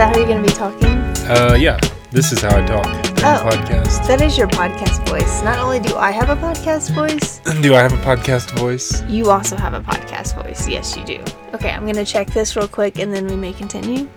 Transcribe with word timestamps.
that 0.00 0.16
how 0.16 0.18
you're 0.18 0.26
going 0.28 0.42
to 0.42 0.48
be 0.48 0.54
talking? 0.54 0.96
Uh, 1.28 1.54
yeah. 1.60 1.78
This 2.10 2.32
is 2.32 2.40
how 2.40 2.56
I 2.56 2.64
talk 2.64 2.86
Oh. 3.22 3.44
podcast. 3.44 4.06
That 4.06 4.22
is 4.22 4.38
your 4.38 4.48
podcast 4.48 5.06
voice. 5.06 5.42
Not 5.42 5.58
only 5.58 5.78
do 5.78 5.94
I 5.94 6.10
have 6.10 6.30
a 6.30 6.36
podcast 6.36 6.90
voice, 6.94 7.40
Do 7.60 7.74
I 7.74 7.82
have 7.82 7.92
a 7.92 7.98
podcast 7.98 8.56
voice? 8.58 9.02
you 9.02 9.30
also 9.30 9.56
have 9.56 9.74
a 9.74 9.80
podcast 9.82 10.42
voice. 10.42 10.66
Yes, 10.66 10.96
you 10.96 11.04
do. 11.04 11.22
Okay, 11.52 11.70
I'm 11.70 11.82
going 11.82 11.96
to 11.96 12.06
check 12.06 12.28
this 12.28 12.56
real 12.56 12.66
quick 12.66 12.98
and 12.98 13.12
then 13.12 13.26
we 13.26 13.36
may 13.36 13.52
continue. 13.52 14.08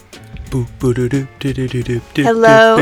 Hello. 0.50 2.78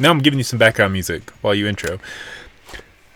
Now 0.00 0.10
I'm 0.10 0.18
giving 0.18 0.38
you 0.40 0.44
some 0.44 0.58
background 0.58 0.92
music 0.92 1.30
while 1.42 1.54
you 1.54 1.68
intro. 1.68 2.00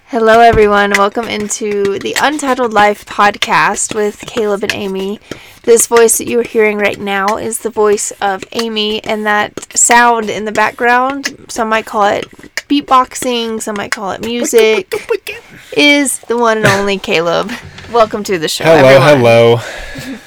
Hello, 0.07 0.41
everyone. 0.41 0.91
Welcome 0.91 1.27
into 1.27 1.99
the 1.99 2.15
Untitled 2.21 2.75
Life 2.75 3.07
podcast 3.07 3.95
with 3.95 4.21
Caleb 4.21 4.63
and 4.63 4.75
Amy. 4.75 5.19
This 5.65 5.87
voice 5.87 6.19
that 6.19 6.27
you 6.27 6.41
are 6.41 6.45
hearing 6.45 6.79
right 6.79 6.99
now 6.99 7.37
is 7.37 7.61
the 7.61 7.71
voice 7.71 8.11
of 8.21 8.43
Amy, 8.51 9.03
and 9.05 9.25
that 9.27 9.79
sound 9.79 10.29
in 10.29 10.45
the 10.45 10.51
background, 10.51 11.47
some 11.49 11.69
might 11.69 11.87
call 11.87 12.07
it 12.07 12.29
beatboxing, 12.69 13.63
some 13.63 13.77
might 13.77 13.93
call 13.93 14.11
it 14.11 14.23
music, 14.23 14.93
is 15.77 16.19
the 16.21 16.37
one 16.37 16.57
and 16.57 16.67
only 16.67 16.99
Caleb. 16.99 17.53
Welcome 17.93 18.25
to 18.25 18.41
the 18.41 18.49
show. 18.49 18.65
Hello, 18.65 18.89
everyone. 18.89 19.19
hello. 19.19 19.57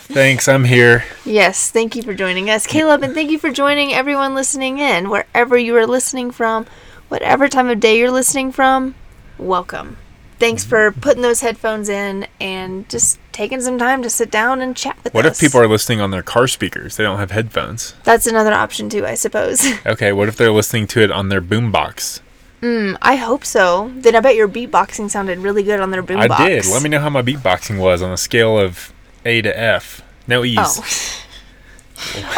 Thanks, 0.08 0.48
I'm 0.48 0.64
here. 0.64 1.04
Yes, 1.26 1.70
thank 1.70 1.98
you 1.98 2.02
for 2.02 2.14
joining 2.14 2.50
us, 2.50 2.66
Caleb, 2.66 3.04
and 3.04 3.14
thank 3.14 3.30
you 3.30 3.38
for 3.38 3.52
joining 3.52 3.92
everyone 3.92 4.36
listening 4.36 4.78
in, 4.78 5.10
wherever 5.10 5.58
you 5.58 5.76
are 5.76 5.86
listening 5.86 6.32
from, 6.32 6.66
whatever 7.10 7.50
time 7.50 7.68
of 7.68 7.82
day 7.82 8.00
you're 8.00 8.10
listening 8.10 8.54
from. 8.54 8.96
Welcome. 9.38 9.98
Thanks 10.38 10.64
for 10.66 10.92
putting 10.92 11.22
those 11.22 11.42
headphones 11.42 11.88
in 11.90 12.28
and 12.42 12.88
just 12.90 13.20
taking 13.32 13.62
some 13.62 13.78
time 13.78 14.02
to 14.04 14.10
sit 14.10 14.30
down 14.32 14.62
and 14.62 14.76
chat 14.76 14.98
with 15.04 15.14
What 15.14 15.26
us. 15.26 15.30
What 15.30 15.34
if 15.34 15.40
people 15.40 15.62
are 15.62 15.68
listening 15.68 16.02
on 16.02 16.12
their 16.12 16.24
car 16.24 16.48
speakers? 16.48 16.98
They 16.98 17.04
don't 17.04 17.20
have 17.20 17.32
headphones. 17.32 17.94
That's 18.04 18.28
another 18.28 18.54
option 18.54 18.90
too, 18.90 19.06
I 19.06 19.16
suppose. 19.16 19.66
Okay, 19.86 20.12
what 20.12 20.28
if 20.28 20.36
they're 20.36 20.52
listening 20.52 20.88
to 20.88 21.02
it 21.02 21.12
on 21.12 21.30
their 21.30 21.42
boombox? 21.42 22.20
mm, 22.62 22.98
I 23.02 23.16
hope 23.16 23.46
so. 23.46 23.92
Then 23.96 24.16
I 24.16 24.20
bet 24.20 24.36
your 24.36 24.48
beatboxing 24.50 25.10
sounded 25.10 25.40
really 25.40 25.64
good 25.64 25.80
on 25.80 25.92
their 25.92 26.04
boombox. 26.04 26.30
I 26.32 26.48
did. 26.48 26.66
Let 26.66 26.82
me 26.84 26.90
know 26.90 27.00
how 27.00 27.10
my 27.10 27.22
beatboxing 27.22 27.80
was 27.80 28.02
on 28.02 28.12
a 28.12 28.18
scale 28.18 28.58
of 28.60 28.92
A 29.24 29.42
to 29.42 29.58
F. 29.60 30.02
No 30.28 30.44
E's. 30.44 30.58
Oh. 30.60 31.22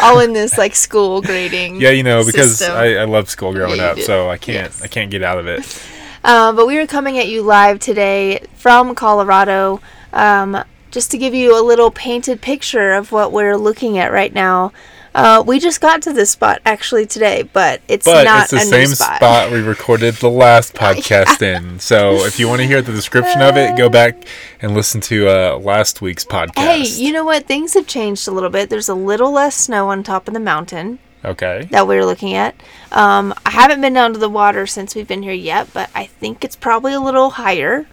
All 0.02 0.20
in 0.20 0.34
this 0.34 0.56
like 0.56 0.76
school 0.76 1.20
grading. 1.22 1.76
Yeah, 1.80 1.90
you 1.90 2.02
know, 2.02 2.24
because. 2.24 2.62
I, 2.62 2.94
I 2.94 3.04
loved 3.04 3.28
school 3.28 3.52
growing 3.52 3.78
Yeah, 3.78 3.86
up, 3.90 3.96
did. 3.96 4.04
so 4.06 4.28
I 4.30 4.36
can't 4.38 4.66
Yes. 4.72 4.82
I 4.82 4.86
can't 4.86 5.10
get 5.10 5.22
out 5.22 5.38
of 5.38 5.46
it. 5.46 5.82
Uh, 6.24 6.52
but 6.52 6.66
we 6.66 6.78
are 6.78 6.86
coming 6.86 7.18
at 7.18 7.28
you 7.28 7.42
live 7.42 7.78
today 7.78 8.40
from 8.54 8.94
Colorado, 8.94 9.80
um, 10.12 10.62
just 10.90 11.10
to 11.12 11.18
give 11.18 11.34
you 11.34 11.58
a 11.58 11.62
little 11.62 11.90
painted 11.90 12.40
picture 12.40 12.92
of 12.92 13.12
what 13.12 13.32
we're 13.32 13.56
looking 13.56 13.98
at 13.98 14.12
right 14.12 14.32
now. 14.32 14.72
Uh, 15.14 15.42
we 15.44 15.58
just 15.58 15.80
got 15.80 16.02
to 16.02 16.12
this 16.12 16.30
spot 16.30 16.60
actually 16.64 17.06
today, 17.06 17.42
but 17.42 17.80
it's 17.88 18.04
But 18.06 18.24
not 18.24 18.42
it's 18.42 18.50
the 18.52 18.60
same 18.60 18.86
spot. 18.88 19.16
spot 19.16 19.50
we 19.50 19.60
recorded 19.62 20.14
the 20.16 20.28
last 20.30 20.74
podcast 20.76 21.42
in. 21.42 21.80
So 21.80 22.24
if 22.26 22.38
you 22.38 22.46
want 22.46 22.60
to 22.60 22.66
hear 22.66 22.82
the 22.82 22.92
description 22.92 23.40
of 23.40 23.56
it, 23.56 23.76
go 23.76 23.88
back 23.88 24.24
and 24.60 24.74
listen 24.74 25.00
to 25.02 25.28
uh, 25.28 25.58
last 25.58 26.00
week's 26.02 26.24
podcast. 26.24 26.58
Hey, 26.58 26.82
you 26.86 27.12
know 27.12 27.24
what? 27.24 27.46
Things 27.46 27.74
have 27.74 27.86
changed 27.86 28.28
a 28.28 28.30
little 28.30 28.50
bit. 28.50 28.70
There's 28.70 28.88
a 28.88 28.94
little 28.94 29.32
less 29.32 29.56
snow 29.56 29.88
on 29.88 30.02
top 30.02 30.28
of 30.28 30.34
the 30.34 30.40
mountain 30.40 30.98
okay. 31.24 31.68
that 31.70 31.86
we 31.86 31.96
were 31.96 32.04
looking 32.04 32.34
at. 32.34 32.54
Um, 32.92 33.34
I 33.44 33.50
haven't 33.50 33.80
been 33.80 33.94
down 33.94 34.12
to 34.12 34.18
the 34.18 34.28
water 34.28 34.66
since 34.66 34.94
we've 34.94 35.08
been 35.08 35.22
here 35.22 35.32
yet, 35.32 35.68
but 35.72 35.90
I 35.94 36.06
think 36.06 36.44
it's 36.44 36.56
probably 36.56 36.92
a 36.92 37.00
little 37.00 37.30
higher. 37.30 37.86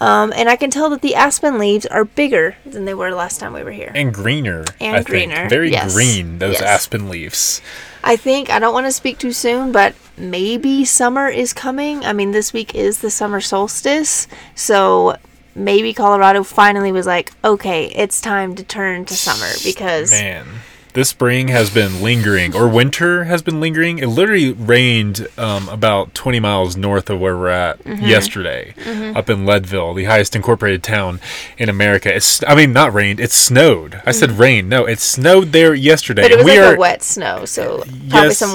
Um, 0.00 0.32
and 0.34 0.48
I 0.48 0.56
can 0.56 0.70
tell 0.70 0.90
that 0.90 1.00
the 1.02 1.14
aspen 1.14 1.58
leaves 1.58 1.86
are 1.86 2.04
bigger 2.04 2.56
than 2.64 2.86
they 2.86 2.94
were 2.94 3.12
last 3.12 3.38
time 3.38 3.52
we 3.52 3.62
were 3.62 3.70
here. 3.70 3.92
And 3.94 4.12
greener. 4.12 4.64
And 4.80 4.96
I 4.96 5.02
greener, 5.02 5.36
Think. 5.36 5.50
Very 5.50 5.70
yes. 5.70 5.94
green, 5.94 6.38
those 6.38 6.54
Yes. 6.54 6.62
aspen 6.62 7.08
leaves. 7.08 7.60
I 8.02 8.16
think 8.16 8.50
I 8.50 8.58
don't 8.58 8.72
want 8.74 8.86
to 8.86 8.92
speak 8.92 9.18
too 9.18 9.32
soon, 9.32 9.70
but 9.70 9.94
maybe 10.16 10.84
summer 10.84 11.28
is 11.28 11.52
coming. 11.52 12.04
I 12.04 12.12
mean, 12.12 12.32
this 12.32 12.52
week 12.52 12.74
is 12.74 12.98
the 12.98 13.10
summer 13.10 13.40
solstice, 13.40 14.26
so 14.56 15.16
maybe 15.54 15.92
Colorado 15.92 16.42
finally 16.42 16.90
was 16.90 17.06
like, 17.06 17.30
okay, 17.44 17.86
it's 17.94 18.20
time 18.20 18.54
to 18.56 18.64
turn 18.64 19.04
to 19.04 19.14
summer 19.14 19.52
because 19.62 20.10
Man. 20.10 20.46
This 20.94 21.08
spring 21.08 21.48
has 21.48 21.70
been 21.70 22.02
lingering, 22.02 22.54
or 22.54 22.68
winter 22.68 23.24
has 23.24 23.40
been 23.40 23.60
lingering. 23.60 23.98
It 23.98 24.08
literally 24.08 24.52
rained 24.52 25.26
um, 25.38 25.66
about 25.70 26.12
20 26.14 26.38
miles 26.38 26.76
north 26.76 27.08
of 27.08 27.18
where 27.18 27.34
we're 27.36 27.48
at 27.48 27.78
Mm-hmm. 27.82 28.04
yesterday, 28.04 28.74
up 29.16 29.30
in 29.30 29.46
Leadville, 29.46 29.94
the 29.94 30.04
highest 30.04 30.36
incorporated 30.36 30.82
town 30.82 31.18
in 31.56 31.68
America. 31.70 32.14
It's, 32.14 32.44
I 32.46 32.54
mean, 32.54 32.72
not 32.74 32.92
rained, 32.92 33.20
it 33.20 33.30
snowed. 33.32 34.02
I 34.04 34.12
said 34.12 34.32
rain. 34.32 34.68
No, 34.68 34.84
it 34.84 34.98
snowed 35.00 35.52
there 35.52 35.74
yesterday. 35.74 36.22
Mm. 36.22 36.24
but 36.24 36.30
it 36.32 36.36
was 36.38 36.44
we 36.44 36.58
like 36.60 36.70
are 36.72 36.74
a 36.74 36.78
wet 36.78 37.02
snow, 37.02 37.44
so 37.46 37.78
probably 37.78 37.98
Yes. 38.28 38.38
some 38.38 38.54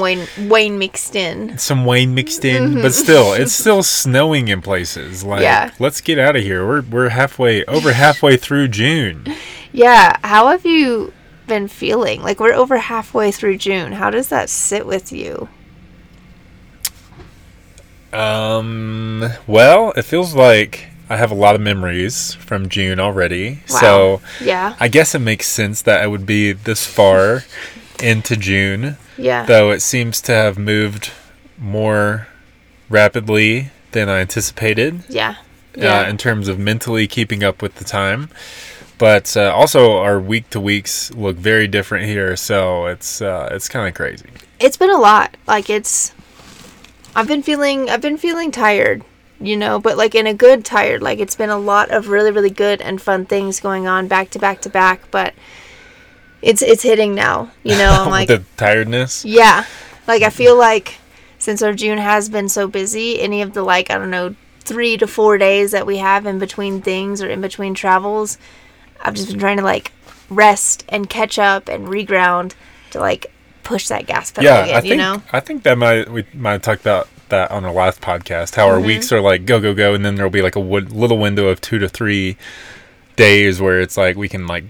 Wayne 0.50 0.78
mixed 0.80 1.16
in. 1.16 1.58
some 1.58 1.86
Wayne 1.86 2.14
mixed 2.14 2.46
in, 2.46 2.76
but 2.82 2.94
still, 2.94 3.34
it's 3.34 3.54
still 3.64 3.82
snowing 3.84 4.48
in 4.48 4.62
places. 4.62 5.24
Like, 5.24 5.38
Mm-hmm. 5.38 5.44
Yeah. 5.44 5.72
let's 5.80 6.02
get 6.02 6.20
out 6.20 6.36
of 6.36 6.44
here. 6.44 6.68
We're 6.68 6.82
we're 6.82 7.10
halfway 7.10 7.66
over 7.66 7.94
halfway 7.94 8.38
through 8.38 8.68
June. 8.70 9.26
Yeah, 9.74 10.18
how 10.24 10.48
have 10.48 10.66
you 10.66 11.14
been 11.48 11.68
feeling? 11.68 12.22
Like 12.22 12.40
we're 12.40 12.54
over 12.54 12.78
halfway 12.78 13.32
through 13.32 13.58
June. 13.58 13.94
How 13.94 14.10
does 14.10 14.30
that 14.30 14.50
sit 14.50 14.86
with 14.86 15.12
you? 15.12 15.50
Um, 18.14 19.30
well, 19.46 19.92
it 19.96 20.04
feels 20.04 20.34
like 20.34 20.88
I 21.10 21.18
have 21.18 21.32
a 21.32 21.36
lot 21.36 21.56
of 21.56 21.62
memories 21.62 22.34
from 22.36 22.70
June 22.70 23.00
already. 23.00 23.62
Wow. 23.70 23.80
So 23.80 24.22
Yeah, 24.42 24.76
I 24.80 24.88
guess 24.88 25.16
it 25.16 25.20
makes 25.20 25.48
sense 25.48 25.82
that 25.84 26.04
it 26.04 26.08
would 26.08 26.26
be 26.26 26.52
this 26.52 26.86
far 26.86 27.44
into 28.04 28.36
June, 28.36 28.98
yeah, 29.18 29.46
though 29.46 29.72
it 29.72 29.82
seems 29.82 30.22
to 30.22 30.32
have 30.32 30.58
moved 30.58 31.12
more 31.58 32.28
rapidly 32.90 33.72
than 33.92 34.10
I 34.10 34.20
anticipated. 34.20 35.04
yeah, 35.10 35.36
uh, 35.78 35.82
yeah. 35.82 36.10
in 36.10 36.18
terms 36.18 36.48
of 36.48 36.60
mentally 36.60 37.08
keeping 37.08 37.44
up 37.44 37.62
with 37.62 37.76
the 37.76 37.84
time. 37.84 38.30
But 38.98 39.38
uh, 39.38 39.54
also, 39.56 39.98
our 39.98 40.20
week 40.20 40.50
to 40.52 40.60
weeks 40.60 41.12
look 41.14 41.36
very 41.36 41.68
different 41.68 42.06
here, 42.08 42.36
so 42.36 42.88
it's 42.88 43.22
uh, 43.22 43.50
it's 43.52 43.70
kind 43.70 43.88
of 43.88 43.94
crazy. 43.94 44.30
it's 44.60 44.78
been 44.78 44.90
a 44.90 44.98
lot. 44.98 45.38
Like 45.48 45.70
it's 45.70 46.14
I've 47.16 47.28
been 47.28 47.44
feeling 47.44 47.90
I've 47.90 48.02
been 48.02 48.18
feeling 48.18 48.52
tired, 48.52 49.04
you 49.40 49.56
know, 49.56 49.80
but 49.80 49.98
like 49.98 50.16
in 50.16 50.26
a 50.26 50.34
good 50.34 50.66
tired. 50.66 51.02
Like 51.04 51.20
it's 51.20 51.36
been 51.36 51.50
a 51.52 51.60
lot 51.60 51.92
of 51.92 52.08
really 52.10 52.32
really 52.32 52.50
good 52.50 52.82
and 52.82 53.00
fun 53.02 53.26
things 53.26 53.60
going 53.60 53.88
on 53.88 54.08
back 54.08 54.32
to 54.32 54.40
back 54.40 54.62
to 54.62 54.70
back, 54.70 55.12
but 55.12 55.36
it's 56.42 56.64
it's 56.64 56.82
hitting 56.84 57.14
now, 57.14 57.52
you 57.64 57.78
know. 57.78 57.92
I'm 57.92 58.10
like 58.18 58.28
the 58.28 58.44
tiredness. 58.58 59.24
yeah. 59.26 59.66
Like 60.08 60.24
I 60.24 60.30
feel 60.32 60.58
like 60.58 60.96
since 61.38 61.62
our 61.62 61.74
June 61.74 62.00
has 62.00 62.30
been 62.30 62.50
so 62.50 62.68
busy, 62.68 63.20
any 63.20 63.44
of 63.44 63.54
the 63.54 63.62
like 63.62 63.92
I 63.92 63.98
don't 64.00 64.10
know 64.10 64.36
3 64.62 64.98
to 64.98 65.08
4 65.08 65.38
days 65.38 65.72
that 65.72 65.86
we 65.86 65.98
have 65.98 66.26
in 66.26 66.40
between 66.40 66.82
things 66.82 67.22
or 67.22 67.30
in 67.30 67.42
between 67.42 67.74
travels, 67.74 68.38
I've 69.02 69.14
just 69.16 69.30
been 69.30 69.40
trying 69.40 69.58
to 69.58 69.64
like 69.64 69.92
rest 70.30 70.84
and 70.90 71.10
catch 71.10 71.40
up 71.40 71.68
and 71.70 71.88
reground 71.88 72.54
to 72.92 73.00
like 73.00 73.32
push 73.64 73.88
that 73.90 74.06
gas 74.08 74.32
pedal 74.32 74.50
Yeah, 74.50 74.64
again, 74.64 74.76
I 74.76 74.82
think 74.82 74.92
you 74.92 74.98
know. 74.98 75.22
I 75.32 75.40
think 75.40 75.64
that 75.64 75.78
might 75.78 76.10
we 76.10 76.26
might 76.34 76.52
have 76.54 76.62
talked 76.62 76.82
about 76.82 77.08
that 77.30 77.52
on 77.52 77.66
our 77.66 77.74
last 77.74 78.00
podcast. 78.02 78.56
How 78.56 78.68
our 78.68 78.78
Mm-hmm. 78.78 78.88
weeks 78.88 79.12
are 79.12 79.22
like 79.22 79.46
go 79.46 79.60
go 79.60 79.74
go, 79.74 79.94
and 79.94 80.06
then 80.06 80.16
there'll 80.16 80.32
be 80.32 80.42
like 80.42 80.56
a 80.56 80.60
little 80.60 81.18
window 81.18 81.48
of 81.48 81.60
two 81.62 81.78
to 81.80 81.90
three 81.90 82.38
days 83.16 83.60
where 83.62 83.80
it's 83.82 83.98
like 83.98 84.16
we 84.16 84.30
can 84.30 84.48
like 84.48 84.64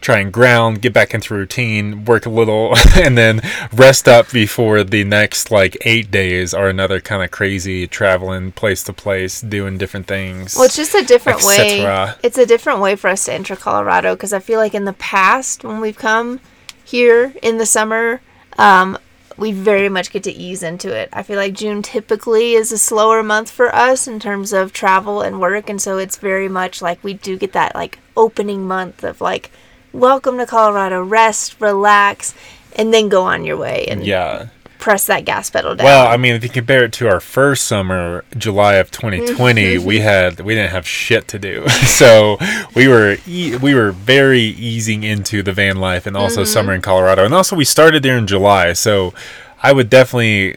try 0.00 0.18
and 0.18 0.32
ground, 0.32 0.80
get 0.80 0.92
back 0.92 1.14
into 1.14 1.34
routine, 1.34 2.04
work 2.04 2.26
a 2.26 2.30
little, 2.30 2.74
and 2.96 3.18
then 3.18 3.40
rest 3.72 4.08
up 4.08 4.30
before 4.30 4.84
the 4.84 5.04
next 5.04 5.50
like 5.50 5.76
eight 5.82 6.10
days 6.10 6.54
are 6.54 6.68
another 6.68 7.00
kind 7.00 7.22
of 7.22 7.30
crazy 7.30 7.86
traveling 7.86 8.52
place 8.52 8.82
to 8.84 8.92
place, 8.92 9.40
doing 9.40 9.78
different 9.78 10.06
things. 10.06 10.54
Well, 10.54 10.64
it's 10.64 10.76
just 10.76 10.94
a 10.94 11.04
different 11.04 11.44
way. 11.44 11.80
It's 12.22 12.38
a 12.38 12.46
different 12.46 12.80
way 12.80 12.96
for 12.96 13.08
us 13.08 13.24
to 13.26 13.32
enter 13.32 13.56
Colorado 13.56 14.14
because 14.14 14.32
I 14.32 14.38
feel 14.38 14.58
like 14.58 14.74
in 14.74 14.84
the 14.84 14.92
past 14.92 15.64
when 15.64 15.80
we've 15.80 15.98
come 15.98 16.40
here 16.84 17.34
in 17.42 17.58
the 17.58 17.66
summer, 17.66 18.20
um, 18.56 18.98
we 19.38 19.52
very 19.52 19.88
much 19.88 20.10
get 20.10 20.24
to 20.24 20.32
ease 20.32 20.62
into 20.62 20.94
it. 20.94 21.08
I 21.12 21.22
feel 21.22 21.36
like 21.36 21.54
June 21.54 21.80
typically 21.82 22.54
is 22.54 22.72
a 22.72 22.78
slower 22.78 23.22
month 23.22 23.50
for 23.50 23.74
us 23.74 24.08
in 24.08 24.18
terms 24.18 24.52
of 24.52 24.72
travel 24.72 25.22
and 25.22 25.40
work, 25.40 25.70
and 25.70 25.80
so 25.80 25.96
it's 25.96 26.16
very 26.16 26.48
much 26.48 26.82
like 26.82 27.02
we 27.04 27.14
do 27.14 27.38
get 27.38 27.52
that 27.52 27.74
like 27.74 27.98
opening 28.16 28.66
month 28.66 29.04
of 29.04 29.20
like, 29.20 29.50
welcome 29.92 30.38
to 30.38 30.46
Colorado, 30.46 31.02
rest, 31.02 31.60
relax, 31.60 32.34
and 32.76 32.92
then 32.92 33.08
go 33.08 33.24
on 33.24 33.44
your 33.44 33.56
way 33.56 33.86
and 33.88 34.04
yeah. 34.04 34.48
press 34.78 35.06
that 35.06 35.24
gas 35.24 35.50
pedal 35.50 35.74
down. 35.74 35.84
Well, 35.84 36.06
I 36.06 36.16
mean, 36.16 36.34
if 36.34 36.42
you 36.42 36.50
compare 36.50 36.84
it 36.84 36.92
to 36.94 37.08
our 37.08 37.20
first 37.20 37.64
summer, 37.64 38.24
July 38.36 38.74
of 38.74 38.90
2020, 38.90 39.78
we 39.84 40.00
had 40.00 40.40
we 40.40 40.54
didn't 40.54 40.70
have 40.70 40.86
shit 40.86 41.28
to 41.28 41.38
do, 41.38 41.68
so 41.86 42.38
we 42.74 42.88
were 42.88 43.16
e- 43.26 43.56
we 43.56 43.74
were 43.74 43.92
very 43.92 44.40
easing 44.40 45.02
into 45.02 45.42
the 45.42 45.52
van 45.52 45.76
life 45.78 46.06
and 46.06 46.16
also 46.16 46.42
mm-hmm. 46.42 46.52
summer 46.52 46.72
in 46.72 46.82
Colorado, 46.82 47.24
and 47.24 47.34
also 47.34 47.56
we 47.56 47.64
started 47.64 48.02
there 48.02 48.16
in 48.16 48.26
July. 48.26 48.72
So 48.72 49.14
I 49.62 49.72
would 49.72 49.90
definitely, 49.90 50.56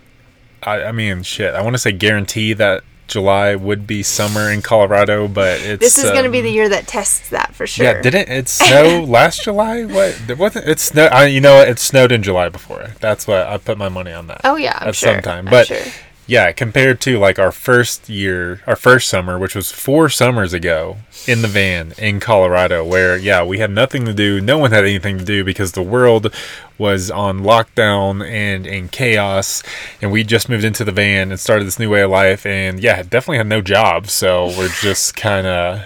I, 0.64 0.84
I 0.84 0.92
mean, 0.92 1.24
shit, 1.24 1.54
I 1.54 1.62
want 1.62 1.74
to 1.74 1.80
say 1.80 1.92
guarantee 1.92 2.54
that 2.54 2.84
July 3.12 3.56
would 3.56 3.86
be 3.86 4.04
summer 4.04 4.50
in 4.50 4.62
Colorado, 4.62 5.28
but 5.28 5.60
it's 5.62 5.80
This 5.80 5.98
is 5.98 6.10
going 6.12 6.24
to 6.24 6.30
be 6.30 6.40
um, 6.40 6.46
the 6.46 6.52
year 6.52 6.70
that 6.70 6.88
tests 6.88 7.30
that 7.30 7.54
for 7.54 7.68
sure. 7.68 7.86
Yeah, 7.86 8.02
didn't 8.02 8.30
it 8.30 8.48
snow 8.50 9.04
last 9.04 9.44
July? 9.44 9.84
What? 9.84 10.20
There 10.26 10.36
wasn't 10.36 10.68
it 10.68 10.80
snow? 10.80 11.06
I, 11.06 11.26
you 11.26 11.42
know, 11.42 11.60
it 11.62 11.80
snowed 11.80 12.12
in 12.12 12.24
July 12.24 12.50
before. 12.50 12.90
That's 13.00 13.28
what 13.28 13.46
I 13.48 13.58
put 13.58 13.78
my 13.78 13.90
money 13.90 14.14
on 14.14 14.28
that. 14.28 14.42
Oh 14.44 14.56
yeah, 14.56 14.78
I'm 14.82 14.90
at 14.90 14.96
sure. 14.96 15.14
some 15.14 15.22
time. 15.22 15.48
I'm 15.48 15.52
But 15.52 15.68
sure. 15.68 15.84
Yeah, 16.32 16.54
compared 16.54 17.02
to 17.02 17.20
like 17.20 17.38
our 17.38 17.52
first 17.52 18.08
year, 18.08 18.62
our 18.66 18.78
first 18.78 19.10
summer, 19.10 19.38
which 19.38 19.54
was 19.54 19.70
four 19.70 20.08
summers 20.08 20.54
ago 20.54 20.96
in 21.28 21.42
the 21.42 21.48
van 21.50 21.92
in 21.98 22.22
Colorado, 22.22 22.86
where 22.86 23.18
yeah, 23.18 23.44
we 23.44 23.58
had 23.58 23.70
nothing 23.70 24.06
to 24.06 24.14
do. 24.14 24.40
No 24.40 24.58
one 24.58 24.72
had 24.72 24.86
anything 24.86 25.18
to 25.18 25.26
do 25.26 25.44
because 25.44 25.74
the 25.74 25.84
world 25.84 26.34
was 26.78 27.12
on 27.12 27.42
lockdown 27.42 28.26
and 28.26 28.66
in 28.66 28.88
chaos, 28.88 29.62
and 30.02 30.10
we 30.10 30.24
just 30.24 30.48
moved 30.48 30.64
into 30.64 30.86
the 30.86 30.94
van 30.94 31.32
and 31.32 31.38
started 31.40 31.66
this 31.66 31.78
new 31.80 31.90
way 31.90 32.02
of 32.02 32.10
life. 32.12 32.46
And 32.46 32.80
yeah, 32.80 33.04
definitely 33.04 33.38
had 33.40 33.48
no 33.48 33.60
job, 33.62 34.08
so 34.08 34.46
we're 34.58 34.70
just 34.82 35.18
kind 35.18 35.46
of 35.46 35.82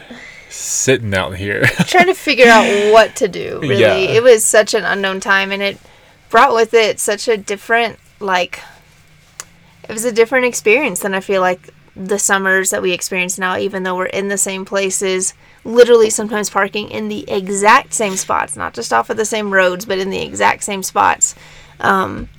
sitting 0.49 1.15
out 1.15 1.37
here. 1.37 1.63
trying 1.87 2.05
to 2.05 2.13
figure 2.13 2.49
out 2.49 2.93
what 2.93 3.15
to 3.15 3.27
do. 3.27 3.57
Really, 3.63 3.79
Yeah. 3.81 3.95
it 3.95 4.21
was 4.21 4.45
such 4.45 4.75
an 4.75 4.85
unknown 4.85 5.21
time, 5.21 5.51
and 5.51 5.63
it 5.63 5.79
brought 6.29 6.53
with 6.53 6.75
it 6.75 6.99
such 6.99 7.27
a 7.27 7.35
different 7.35 7.97
like. 8.19 8.59
It 9.87 9.93
was 9.93 10.05
a 10.05 10.11
different 10.11 10.45
experience 10.45 10.99
than 10.99 11.13
I 11.13 11.19
feel 11.19 11.41
like 11.41 11.69
the 11.95 12.19
summers 12.19 12.71
that 12.71 12.81
we 12.81 12.91
experience 12.91 13.37
now. 13.37 13.57
Even 13.57 13.83
though 13.83 13.95
we're 13.95 14.05
in 14.07 14.27
the 14.27 14.37
same 14.37 14.65
places, 14.65 15.33
literally 15.63 16.09
sometimes 16.09 16.49
parking 16.49 16.89
in 16.89 17.07
the 17.07 17.29
exact 17.29 17.93
same 17.93 18.15
spots, 18.15 18.55
not 18.55 18.73
just 18.73 18.91
off 18.91 19.09
of 19.09 19.17
the 19.17 19.25
same 19.25 19.53
roads, 19.53 19.85
but 19.85 19.97
in 19.97 20.09
the 20.09 20.21
exact 20.21 20.63
same 20.63 20.83
spots. 20.83 21.35
Um, 21.79 22.29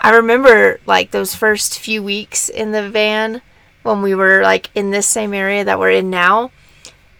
I 0.00 0.10
remember 0.14 0.80
like 0.86 1.10
those 1.10 1.34
first 1.34 1.78
few 1.78 2.02
weeks 2.02 2.48
in 2.48 2.72
the 2.72 2.88
van 2.88 3.42
when 3.82 4.02
we 4.02 4.14
were 4.14 4.42
like 4.42 4.70
in 4.74 4.90
this 4.90 5.06
same 5.06 5.32
area 5.32 5.64
that 5.64 5.78
we're 5.78 5.90
in 5.90 6.10
now. 6.10 6.50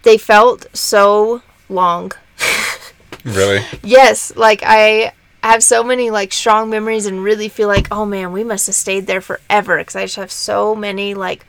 They 0.03 0.19
felt 0.19 0.67
so 0.77 1.43
long. 1.69 2.13
really? 3.25 3.65
Yes, 3.83 4.35
like 4.37 4.63
I 4.65 5.13
have 5.53 5.63
so 5.63 5.83
many 5.83 6.11
like 6.11 6.33
strong 6.33 6.71
memories 6.71 7.07
and 7.07 7.23
really 7.23 7.49
feel 7.49 7.69
like, 7.69 7.89
oh 7.91 8.05
man, 8.07 8.33
we 8.33 8.45
must 8.45 8.67
have 8.67 8.77
stayed 8.77 9.07
there 9.07 9.21
forever 9.21 9.79
because 9.79 9.97
I 9.97 10.05
just 10.05 10.17
have 10.17 10.33
so 10.33 10.75
many 10.75 11.15
like 11.15 11.47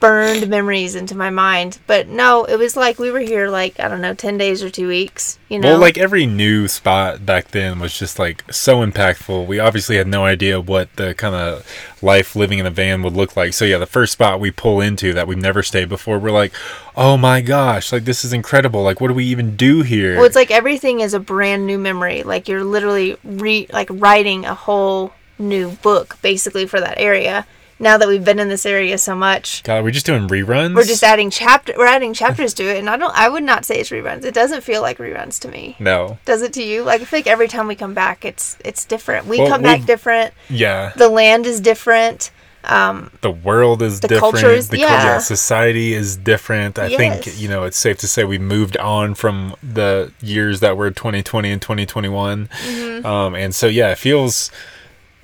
burned 0.00 0.48
memories 0.48 0.94
into 0.94 1.14
my 1.16 1.30
mind. 1.30 1.78
But 1.86 2.08
no, 2.08 2.44
it 2.44 2.56
was 2.56 2.76
like 2.76 2.98
we 2.98 3.10
were 3.10 3.20
here 3.20 3.48
like 3.48 3.78
I 3.78 3.86
don't 3.88 4.00
know, 4.00 4.14
ten 4.14 4.38
days 4.38 4.62
or 4.62 4.70
two 4.70 4.88
weeks. 4.88 5.38
You 5.48 5.58
know, 5.58 5.72
Well, 5.72 5.78
like 5.78 5.98
every 5.98 6.26
new 6.26 6.66
spot 6.66 7.24
back 7.24 7.48
then 7.48 7.78
was 7.78 7.96
just 7.96 8.18
like 8.18 8.42
so 8.50 8.84
impactful. 8.84 9.46
We 9.46 9.58
obviously 9.58 9.96
had 9.96 10.08
no 10.08 10.24
idea 10.24 10.60
what 10.60 10.94
the 10.96 11.14
kind 11.14 11.34
of 11.34 11.66
life 12.02 12.34
living 12.34 12.58
in 12.58 12.66
a 12.66 12.70
van 12.70 13.02
would 13.02 13.12
look 13.12 13.36
like. 13.36 13.52
So 13.52 13.64
yeah, 13.64 13.78
the 13.78 13.86
first 13.86 14.12
spot 14.14 14.40
we 14.40 14.50
pull 14.50 14.80
into 14.80 15.12
that 15.12 15.28
we've 15.28 15.38
never 15.38 15.62
stayed 15.62 15.88
before, 15.88 16.18
we're 16.18 16.30
like, 16.30 16.52
"Oh 16.96 17.16
my 17.16 17.40
gosh, 17.42 17.92
like 17.92 18.04
this 18.04 18.24
is 18.24 18.32
incredible. 18.32 18.82
Like 18.82 19.00
what 19.00 19.08
do 19.08 19.14
we 19.14 19.26
even 19.26 19.54
do 19.56 19.82
here?" 19.82 20.16
well, 20.16 20.24
it's 20.24 20.36
like 20.36 20.50
everything 20.50 21.00
is 21.00 21.14
a 21.14 21.20
brand 21.20 21.66
new 21.66 21.78
memory. 21.78 22.22
Like 22.22 22.48
you're 22.48 22.64
literally 22.64 23.16
re 23.22 23.66
like 23.72 23.88
writing 23.92 24.46
a 24.46 24.54
whole 24.54 25.12
new 25.38 25.70
book 25.70 26.18
basically 26.22 26.66
for 26.66 26.80
that 26.80 26.98
area. 26.98 27.46
Now 27.80 27.96
that 27.98 28.06
we've 28.06 28.24
been 28.24 28.38
in 28.38 28.48
this 28.48 28.66
area 28.66 28.98
so 28.98 29.16
much, 29.16 29.62
God, 29.62 29.76
we're 29.78 29.84
we 29.84 29.92
just 29.92 30.04
doing 30.06 30.28
reruns? 30.28 30.74
we're 30.74 30.84
just 30.84 31.02
adding 31.02 31.30
chapter 31.30 31.72
we're 31.76 31.86
adding 31.86 32.12
chapters 32.14 32.52
to 32.54 32.62
it 32.64 32.78
and 32.78 32.88
i 32.90 32.96
don't 32.96 33.14
i 33.16 33.28
would 33.28 33.42
not 33.42 33.64
say 33.64 33.76
it's 33.80 33.90
reruns 33.90 34.24
it 34.24 34.34
doesn't 34.34 34.60
feel 34.62 34.82
like 34.82 34.98
reruns 34.98 35.40
to 35.40 35.48
me 35.48 35.74
No. 35.80 36.18
does 36.26 36.42
it 36.42 36.52
to 36.52 36.62
you 36.62 36.82
like 36.84 37.00
i 37.00 37.04
feel 37.04 37.18
like 37.18 37.26
every 37.26 37.48
time 37.48 37.66
we 37.66 37.74
come 37.74 37.94
back 37.94 38.24
it's 38.24 38.56
it's 38.64 38.84
different 38.84 39.26
we 39.26 39.38
Well, 39.38 39.48
come 39.48 39.62
back 39.62 39.84
different 39.86 40.34
Yeah. 40.50 40.92
the 40.96 41.08
land 41.08 41.46
is 41.46 41.60
different 41.60 42.30
the 42.62 43.34
world 43.42 43.80
is 43.80 44.00
The 44.00 44.08
different. 44.08 44.32
culture 44.34 44.50
is- 44.52 44.68
the 44.68 44.78
yeah. 44.78 45.00
culture, 45.02 45.20
society 45.24 45.94
is 45.94 46.16
different. 46.18 46.78
I 46.78 46.88
Yes. 46.88 46.98
think 47.24 47.40
you 47.40 47.48
know 47.48 47.64
it's 47.64 47.78
safe 47.78 47.96
to 47.98 48.06
say 48.06 48.24
we 48.24 48.36
moved 48.38 48.76
on 48.76 49.14
from 49.14 49.54
the 49.62 50.12
years 50.20 50.60
that 50.60 50.76
were 50.76 50.90
2020 50.90 51.50
and 51.50 51.62
2021, 51.62 52.48
Mm-hmm. 52.68 53.06
um, 53.06 53.34
and 53.34 53.54
so 53.54 53.66
yeah, 53.66 53.90
it 53.92 53.98
feels 53.98 54.50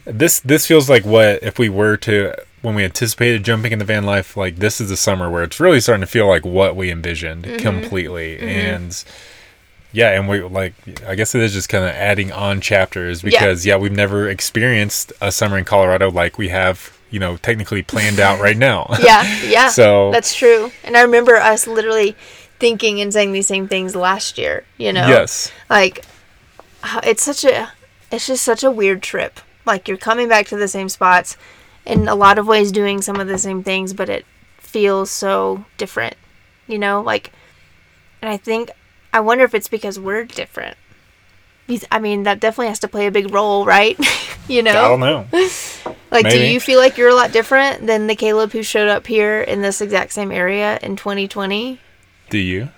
this 0.06 0.40
this 0.40 0.66
feels 0.66 0.88
like 0.88 1.04
what 1.04 1.42
if 1.42 1.58
we 1.58 1.68
were 1.68 1.96
to 1.98 2.34
when 2.66 2.74
we 2.74 2.82
anticipated 2.82 3.44
jumping 3.44 3.70
into 3.70 3.84
van 3.84 4.02
life 4.02 4.36
like 4.36 4.56
this 4.56 4.80
is 4.80 4.88
the 4.88 4.96
summer 4.96 5.30
where 5.30 5.44
it's 5.44 5.60
really 5.60 5.80
starting 5.80 6.00
to 6.00 6.06
feel 6.06 6.26
like 6.26 6.44
what 6.44 6.74
we 6.74 6.90
envisioned 6.90 7.44
Mm-hmm. 7.44 7.58
completely. 7.58 8.40
And 8.40 9.04
yeah 9.92 10.10
and 10.10 10.28
we 10.28 10.42
like 10.42 10.74
i 11.06 11.14
guess 11.14 11.32
it 11.36 11.40
is 11.40 11.52
just 11.52 11.68
kind 11.68 11.84
of 11.84 11.90
adding 11.92 12.32
on 12.32 12.60
chapters 12.60 13.22
because 13.22 13.64
yeah. 13.64 13.76
we've 13.76 13.92
never 13.92 14.28
experienced 14.28 15.12
a 15.22 15.30
summer 15.30 15.56
in 15.56 15.64
colorado 15.64 16.10
like 16.10 16.38
we 16.38 16.48
have 16.48 16.98
you 17.08 17.20
know 17.20 17.36
technically 17.36 17.82
planned 17.82 18.18
out 18.18 18.40
right 18.40 18.56
now. 18.56 18.92
Yeah 19.00 19.22
yeah 19.44 19.68
So- 19.80 20.10
that's 20.10 20.34
true. 20.34 20.72
And 20.82 20.96
i 20.96 21.02
remember 21.02 21.36
us 21.36 21.68
literally 21.68 22.16
thinking 22.58 23.00
and 23.00 23.12
saying 23.12 23.30
these 23.30 23.46
same 23.46 23.68
things 23.68 23.94
last 23.94 24.38
year 24.38 24.64
you 24.76 24.92
know? 24.92 25.06
Yes. 25.06 25.52
Like 25.70 26.04
it's 27.04 27.22
such 27.22 27.44
a 27.44 27.70
it's 28.10 28.26
just 28.26 28.42
such 28.42 28.64
a 28.64 28.72
weird 28.72 29.02
trip. 29.04 29.38
Like 29.64 29.86
you're 29.86 29.96
coming 29.96 30.28
back 30.28 30.46
to 30.48 30.56
the 30.56 30.68
same 30.68 30.88
spots 30.88 31.36
in 31.86 32.08
a 32.08 32.14
lot 32.14 32.38
of 32.38 32.46
ways 32.46 32.72
doing 32.72 33.00
some 33.00 33.20
of 33.20 33.28
the 33.28 33.38
same 33.38 33.62
things 33.62 33.92
but 33.92 34.08
it 34.08 34.24
feels 34.58 35.10
so 35.10 35.64
different 35.78 36.16
you 36.66 36.78
know? 36.78 37.00
Like 37.00 37.32
and 38.20 38.30
i 38.30 38.36
think 38.36 38.70
i 39.12 39.20
wonder 39.20 39.44
if 39.44 39.54
it's 39.54 39.68
because 39.68 39.98
we're 39.98 40.24
different. 40.24 40.76
I 41.90 41.98
mean 41.98 42.22
that 42.24 42.38
definitely 42.40 42.68
has 42.68 42.78
to 42.80 42.88
play 42.88 43.06
a 43.06 43.10
big 43.10 43.32
role 43.32 43.64
right? 43.64 43.98
You 44.48 44.62
know? 44.62 44.70
I 44.70 44.88
don't 44.88 45.00
know. 45.00 45.26
Like 46.08 46.30
do 46.30 46.40
you 46.40 46.60
feel 46.60 46.78
like 46.78 46.96
you're 46.96 47.08
a 47.08 47.14
lot 47.14 47.32
different 47.32 47.84
than 47.88 48.06
the 48.06 48.14
caleb 48.14 48.52
who 48.52 48.62
showed 48.62 48.88
up 48.88 49.08
here 49.08 49.40
in 49.42 49.60
this 49.60 49.80
exact 49.80 50.12
same 50.12 50.30
area 50.30 50.78
in 50.80 50.94
2020 50.94 51.80
do 52.30 52.38
you? 52.38 52.68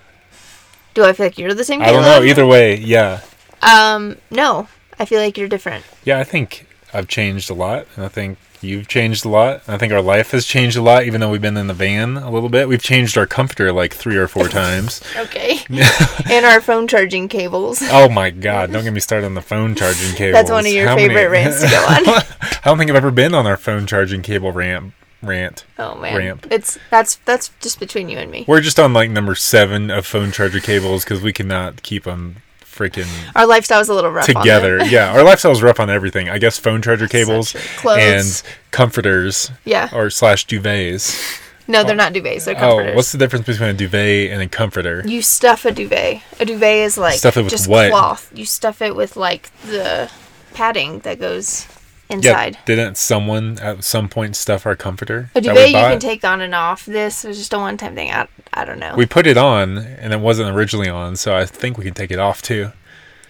Do 0.95 1.03
i 1.03 1.13
feel 1.13 1.27
like 1.27 1.37
you're 1.37 1.53
the 1.53 1.63
same 1.63 1.81
i 1.81 1.91
don't 1.91 2.01
know. 2.01 2.23
Either 2.23 2.45
way 2.45 2.77
yeah. 2.77 3.21
Um 3.61 4.17
no. 4.31 4.67
I 4.97 5.05
feel 5.05 5.21
like 5.21 5.37
you're 5.37 5.47
different. 5.47 5.85
Yeah 6.03 6.17
i 6.19 6.23
think 6.23 6.65
i've 6.91 7.07
changed 7.07 7.51
a 7.51 7.53
lot 7.53 7.85
and 7.95 8.03
i 8.03 8.07
think 8.07 8.39
you've 8.61 8.87
changed 8.87 9.25
a 9.25 9.29
lot 9.29 9.61
i 9.67 9.77
think 9.77 9.93
our 9.93 10.01
life 10.01 10.31
has 10.31 10.45
changed 10.45 10.75
a 10.77 10.81
lot 10.81 11.03
even 11.03 11.21
though 11.21 11.29
we've 11.29 11.41
been 11.41 11.55
in 11.57 11.67
the 11.67 11.73
van 11.73 12.17
a 12.17 12.29
little 12.29 12.49
bit 12.49 12.67
we've 12.67 12.81
changed 12.81 13.17
our 13.17 13.25
comforter 13.25 13.71
like 13.71 13.93
three 13.93 14.17
or 14.17 14.27
four 14.27 14.47
times 14.61 15.01
Okay. 15.17 15.59
and 16.29 16.45
our 16.45 16.61
phone 16.61 16.87
charging 16.87 17.27
cables. 17.27 17.81
Oh 17.83 18.09
my 18.09 18.29
god, 18.29 18.71
don't 18.71 18.83
get 18.83 18.93
me 18.93 18.99
started 18.99 19.25
on 19.25 19.33
the 19.33 19.41
phone 19.41 19.75
charging 19.75 20.15
cables. 20.15 20.33
That's 20.33 20.51
one 20.51 20.65
of 20.65 20.71
your 20.71 20.87
How 20.87 20.95
favorite 20.95 21.29
rants 21.29 21.61
to 21.61 21.69
go 21.69 21.77
on. 21.77 22.07
I 22.41 22.61
don't 22.65 22.77
think 22.77 22.89
I've 22.89 22.95
ever 22.95 23.11
been 23.11 23.33
on 23.33 23.45
our 23.45 23.57
phone 23.57 23.85
charging 23.85 24.21
cable 24.21 24.51
rant 24.51 24.93
rant. 25.21 25.65
Oh 25.77 25.95
man. 25.95 26.17
Ramp. 26.17 26.47
It's 26.49 26.77
that's 26.89 27.15
that's 27.25 27.49
just 27.59 27.79
between 27.79 28.09
you 28.09 28.17
and 28.17 28.31
me. 28.31 28.45
We're 28.47 28.61
just 28.61 28.79
on 28.79 28.93
like 28.93 29.09
number 29.09 29.35
7 29.35 29.91
of 29.91 30.05
phone 30.05 30.31
charger 30.31 30.59
cables 30.59 31.03
cuz 31.05 31.21
we 31.21 31.33
cannot 31.33 31.83
keep 31.83 32.03
them 32.05 32.37
freaking 32.79 33.07
Our 33.35 33.45
lifestyle's 33.45 33.89
a 33.89 33.93
little 33.93 34.09
rough. 34.11 34.29
on 34.33 34.35
together. 34.41 34.83
yeah, 34.85 35.11
our 35.11 35.23
lifestyle 35.23 35.51
lifestyle's 35.51 35.61
rough 35.61 35.79
on 35.79 35.89
everything. 35.89 36.29
I 36.29 36.37
guess 36.39 36.57
phone 36.57 36.81
charger 36.81 37.07
cables. 37.07 37.53
Clothes. 37.77 37.99
and 37.99 38.43
comforters 38.71 39.51
Yeah. 39.65 39.89
or 39.93 40.09
slash 40.09 40.47
duvets. 40.47 41.39
No, 41.67 41.83
they're 41.83 41.95
not 41.95 42.13
duvets. 42.13 42.45
They're 42.45 42.55
Oh, 42.63 42.95
what's 42.95 43.11
the 43.11 43.17
difference 43.19 43.45
between 43.45 43.69
a 43.69 43.73
duvet 43.73 44.31
and 44.31 44.41
a 44.41 44.47
comforter? 44.47 45.03
you 45.05 45.21
stuff 45.21 45.65
a 45.65 45.71
duvet. 45.71 46.21
A 46.39 46.45
duvet 46.45 46.77
is 46.77 46.97
like 46.97 47.19
Stuff 47.19 47.37
it 47.37 47.43
with 47.43 47.51
just 47.51 47.67
what? 47.67 47.91
cloth. 47.91 48.31
You 48.33 48.45
stuff 48.45 48.81
it 48.81 48.95
with 48.95 49.15
like 49.17 49.51
the 49.61 50.09
padding 50.55 50.99
that 50.99 51.19
goes 51.19 51.67
inside. 52.09 52.55
Yeah, 52.55 52.61
didn't 52.65 52.97
someone 52.97 53.59
at 53.59 53.83
some 53.83 54.09
point 54.09 54.35
stuff 54.35 54.65
our 54.65 54.75
comforter? 54.75 55.31
Oh, 55.35 55.39
a 55.39 55.41
we 55.41 55.47
duvet 55.47 55.67
you 55.69 55.73
can 55.75 55.99
take 55.99 56.23
on 56.23 56.41
and 56.41 56.55
off. 56.55 56.85
This 56.85 57.23
was 57.23 57.37
just 57.37 57.53
a 57.53 57.57
one 57.57 57.77
time 57.77 57.95
thing. 57.95 58.11
I, 58.11 58.27
I 58.53 58.65
don't 58.65 58.79
know. 58.79 58.95
We 58.95 59.05
put 59.05 59.27
it 59.27 59.37
on, 59.37 59.77
and 59.77 60.13
it 60.13 60.19
wasn't 60.19 60.55
originally 60.55 60.89
on, 60.89 61.15
so 61.15 61.35
I 61.35 61.45
think 61.45 61.77
we 61.77 61.85
can 61.85 61.93
take 61.93 62.11
it 62.11 62.19
off 62.19 62.41
too. 62.41 62.71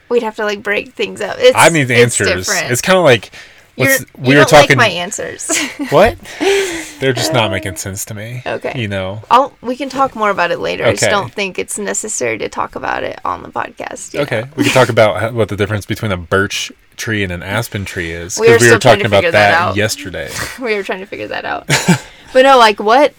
We'd 0.09 0.23
have 0.23 0.35
to 0.37 0.43
like 0.43 0.63
break 0.63 0.93
things 0.93 1.21
up. 1.21 1.35
It's, 1.39 1.55
I 1.57 1.69
need 1.69 1.83
the 1.83 1.95
answers. 1.95 2.27
different. 2.27 2.71
It's 2.71 2.81
kind 2.81 2.97
of 2.97 3.03
like 3.03 3.31
You're, 3.79 3.87
what's, 3.87 4.01
you 4.01 4.07
we 4.17 4.27
were 4.29 4.33
don't 4.41 4.49
talking. 4.49 4.77
like 4.77 4.89
my 4.89 4.89
answers. 4.89 5.57
what? 5.89 6.17
They're 6.99 7.13
just 7.13 7.31
not 7.33 7.49
making 7.49 7.77
sense 7.77 8.05
to 8.05 8.13
me. 8.13 8.43
Okay. 8.45 8.79
You 8.79 8.87
know. 8.89 9.21
I'll 9.31 9.53
we 9.61 9.75
can 9.77 9.89
talk 9.89 10.15
more 10.15 10.29
about 10.29 10.51
it 10.51 10.59
later. 10.59 10.83
I 10.83 10.91
just 10.91 11.09
don't 11.09 11.31
think 11.33 11.57
it's 11.57 11.79
necessary 11.79 12.37
to 12.39 12.49
talk 12.49 12.75
about 12.75 13.03
it 13.03 13.19
on 13.23 13.41
the 13.41 13.49
podcast. 13.49 14.19
Okay, 14.19 14.41
know? 14.41 14.47
we 14.57 14.65
can 14.65 14.73
talk 14.73 14.89
about 14.89 15.19
how- 15.21 15.31
what 15.31 15.47
the 15.49 15.55
difference 15.55 15.85
between 15.85 16.11
a 16.11 16.17
birch 16.17 16.71
tree 16.97 17.23
and 17.23 17.31
an 17.31 17.41
aspen 17.41 17.85
tree 17.85 18.11
is 18.11 18.37
We 18.37 18.47
were 18.47 18.53
because 18.53 18.61
we, 18.61 18.67
still 18.67 18.75
were 18.75 18.79
trying 18.79 18.95
talking 18.97 19.05
about 19.05 19.21
that 19.23 19.31
that 19.31 19.75
yesterday. 19.77 20.29
We 20.59 20.75
were 20.75 20.83
trying 20.83 20.99
to 20.99 21.05
figure 21.05 21.27
that 21.27 21.45
out. 21.45 21.67
but 22.33 22.41
no, 22.43 22.57
like 22.57 22.79
what 22.79 23.13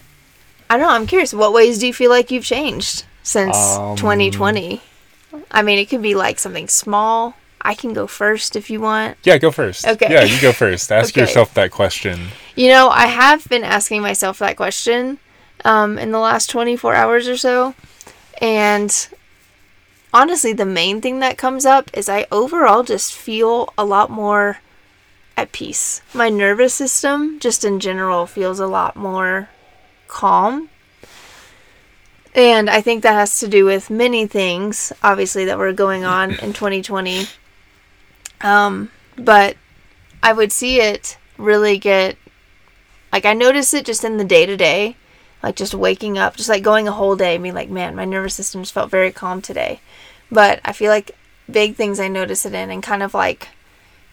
I 0.68 0.76
don't 0.76 0.86
know, 0.86 0.92
I'm 0.92 1.06
curious, 1.06 1.32
what 1.32 1.52
ways 1.52 1.78
do 1.78 1.86
you 1.86 1.94
feel 1.94 2.10
like 2.10 2.30
you've 2.30 2.44
changed 2.44 3.04
since 3.22 3.56
Um, 3.56 3.96
2020? 3.96 4.82
I 5.50 5.62
mean, 5.62 5.78
it 5.78 5.86
could 5.88 6.02
be 6.02 6.14
like 6.14 6.38
something 6.38 6.68
small. 6.68 7.34
I 7.62 7.74
can 7.74 7.92
go 7.92 8.06
first 8.06 8.56
if 8.56 8.70
you 8.70 8.80
want. 8.80 9.18
Yeah, 9.24 9.38
go 9.38 9.50
first. 9.50 9.86
Okay. 9.86 10.10
Yeah, 10.10 10.22
you 10.24 10.40
go 10.40 10.52
first. 10.52 10.90
Ask 10.98 11.12
Okay. 11.14 11.22
yourself 11.22 11.52
that 11.54 11.70
question. 11.70 12.28
You 12.56 12.68
know, 12.68 12.88
I 12.88 13.06
have 13.06 13.46
been 13.48 13.64
asking 13.64 14.02
myself 14.02 14.38
that 14.38 14.56
question 14.56 15.18
um, 15.64 15.98
in 15.98 16.10
the 16.10 16.18
last 16.18 16.48
24 16.50 16.94
hours 16.94 17.28
or 17.28 17.36
so. 17.36 17.74
And 18.40 19.08
honestly, 20.12 20.52
the 20.52 20.64
main 20.66 21.00
thing 21.00 21.20
that 21.20 21.36
comes 21.38 21.66
up 21.66 21.90
is 21.94 22.08
I 22.08 22.26
overall 22.32 22.82
just 22.82 23.12
feel 23.14 23.72
a 23.76 23.84
lot 23.84 24.10
more 24.10 24.58
at 25.36 25.52
peace. 25.52 26.02
My 26.14 26.28
nervous 26.28 26.74
system, 26.74 27.38
just 27.40 27.64
in 27.64 27.80
general, 27.80 28.26
feels 28.26 28.58
a 28.60 28.66
lot 28.66 28.96
more 28.96 29.48
calm. 30.08 30.68
And 32.34 32.70
I 32.70 32.80
think 32.80 33.02
that 33.02 33.14
has 33.14 33.40
to 33.40 33.48
do 33.48 33.64
with 33.64 33.90
many 33.90 34.26
things, 34.26 34.92
obviously, 35.02 35.44
that 35.46 35.58
were 35.58 35.72
going 35.72 36.04
on 36.04 36.30
in 36.30 36.52
2020. 36.52 37.26
Um, 38.42 38.90
but 39.16 39.56
I 40.22 40.32
would 40.32 40.52
see 40.52 40.80
it 40.80 41.16
really 41.38 41.78
get, 41.78 42.16
like, 43.12 43.24
I 43.24 43.32
notice 43.34 43.74
it 43.74 43.84
just 43.84 44.04
in 44.04 44.16
the 44.16 44.24
day 44.24 44.46
to 44.46 44.56
day, 44.56 44.96
like 45.42 45.56
just 45.56 45.74
waking 45.74 46.18
up, 46.18 46.36
just 46.36 46.48
like 46.48 46.62
going 46.62 46.86
a 46.88 46.92
whole 46.92 47.16
day, 47.16 47.36
being 47.38 47.54
like, 47.54 47.70
man, 47.70 47.94
my 47.96 48.04
nervous 48.04 48.34
system 48.34 48.62
just 48.62 48.72
felt 48.74 48.90
very 48.90 49.10
calm 49.12 49.40
today. 49.42 49.80
But 50.30 50.60
I 50.64 50.72
feel 50.72 50.90
like 50.90 51.12
big 51.50 51.74
things 51.76 51.98
I 51.98 52.08
notice 52.08 52.46
it 52.46 52.54
in, 52.54 52.70
and 52.70 52.82
kind 52.82 53.02
of 53.02 53.14
like, 53.14 53.48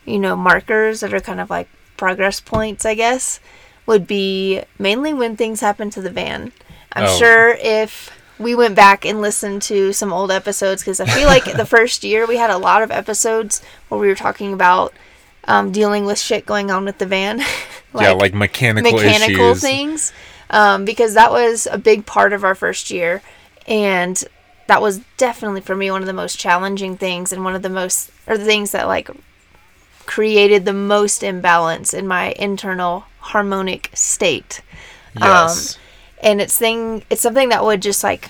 you 0.05 0.19
know, 0.19 0.35
markers 0.35 1.01
that 1.01 1.13
are 1.13 1.19
kind 1.19 1.39
of 1.39 1.49
like 1.49 1.67
progress 1.97 2.39
points, 2.39 2.85
I 2.85 2.95
guess, 2.95 3.39
would 3.85 4.07
be 4.07 4.63
mainly 4.79 5.13
when 5.13 5.35
things 5.37 5.61
happen 5.61 5.89
to 5.91 6.01
the 6.01 6.09
van. 6.09 6.51
I'm 6.93 7.03
Oh. 7.05 7.17
sure 7.17 7.49
if 7.61 8.09
we 8.39 8.55
went 8.55 8.75
back 8.75 9.05
and 9.05 9.21
listened 9.21 9.61
to 9.63 9.93
some 9.93 10.13
old 10.13 10.31
episodes, 10.31 10.81
because 10.81 10.99
I 10.99 11.05
feel 11.05 11.27
like 11.27 11.45
the 11.45 11.65
first 11.77 12.03
year 12.03 12.25
we 12.25 12.37
had 12.37 12.49
a 12.49 12.57
lot 12.57 12.83
of 12.83 12.91
episodes 12.91 13.61
where 13.89 13.99
we 13.99 14.07
were 14.07 14.15
talking 14.15 14.53
about 14.53 14.93
um, 15.45 15.71
dealing 15.71 16.05
with 16.05 16.19
shit 16.19 16.45
going 16.45 16.69
on 16.71 16.85
with 16.85 16.97
the 16.97 17.05
van. 17.05 17.39
yeah, 17.99 18.11
like 18.11 18.33
mechanical, 18.33 18.91
mechanical 18.91 19.51
issues. 19.51 19.61
things 19.61 20.13
um, 20.49 20.85
because 20.85 21.13
that 21.13 21.31
was 21.31 21.67
a 21.71 21.77
big 21.77 22.05
part 22.05 22.33
of 22.33 22.43
our 22.43 22.55
first 22.55 22.91
year 22.91 23.21
and 23.67 24.23
that 24.67 24.81
was 24.81 24.99
definitely 25.17 25.61
for 25.61 25.75
me 25.75 25.89
one 25.89 26.01
of 26.01 26.07
the 26.07 26.13
most 26.13 26.37
challenging 26.37 26.97
things 26.97 27.31
and 27.31 27.43
one 27.43 27.55
of 27.55 27.61
the 27.61 27.69
most 27.69 28.11
or 28.27 28.37
the 28.37 28.45
things 28.45 28.71
that 28.71 28.87
like 28.87 29.09
created 30.05 30.65
the 30.65 30.73
most 30.73 31.23
imbalance 31.23 31.93
in 31.93 32.07
my 32.07 32.33
internal 32.37 33.05
harmonic 33.19 33.89
state 33.93 34.61
Yes. 35.19 35.77
And 36.21 36.41
it's 36.41 36.57
thing 36.57 37.03
it's 37.09 37.21
something 37.21 37.49
that 37.49 37.63
would 37.63 37.81
just 37.81 38.03
like 38.03 38.29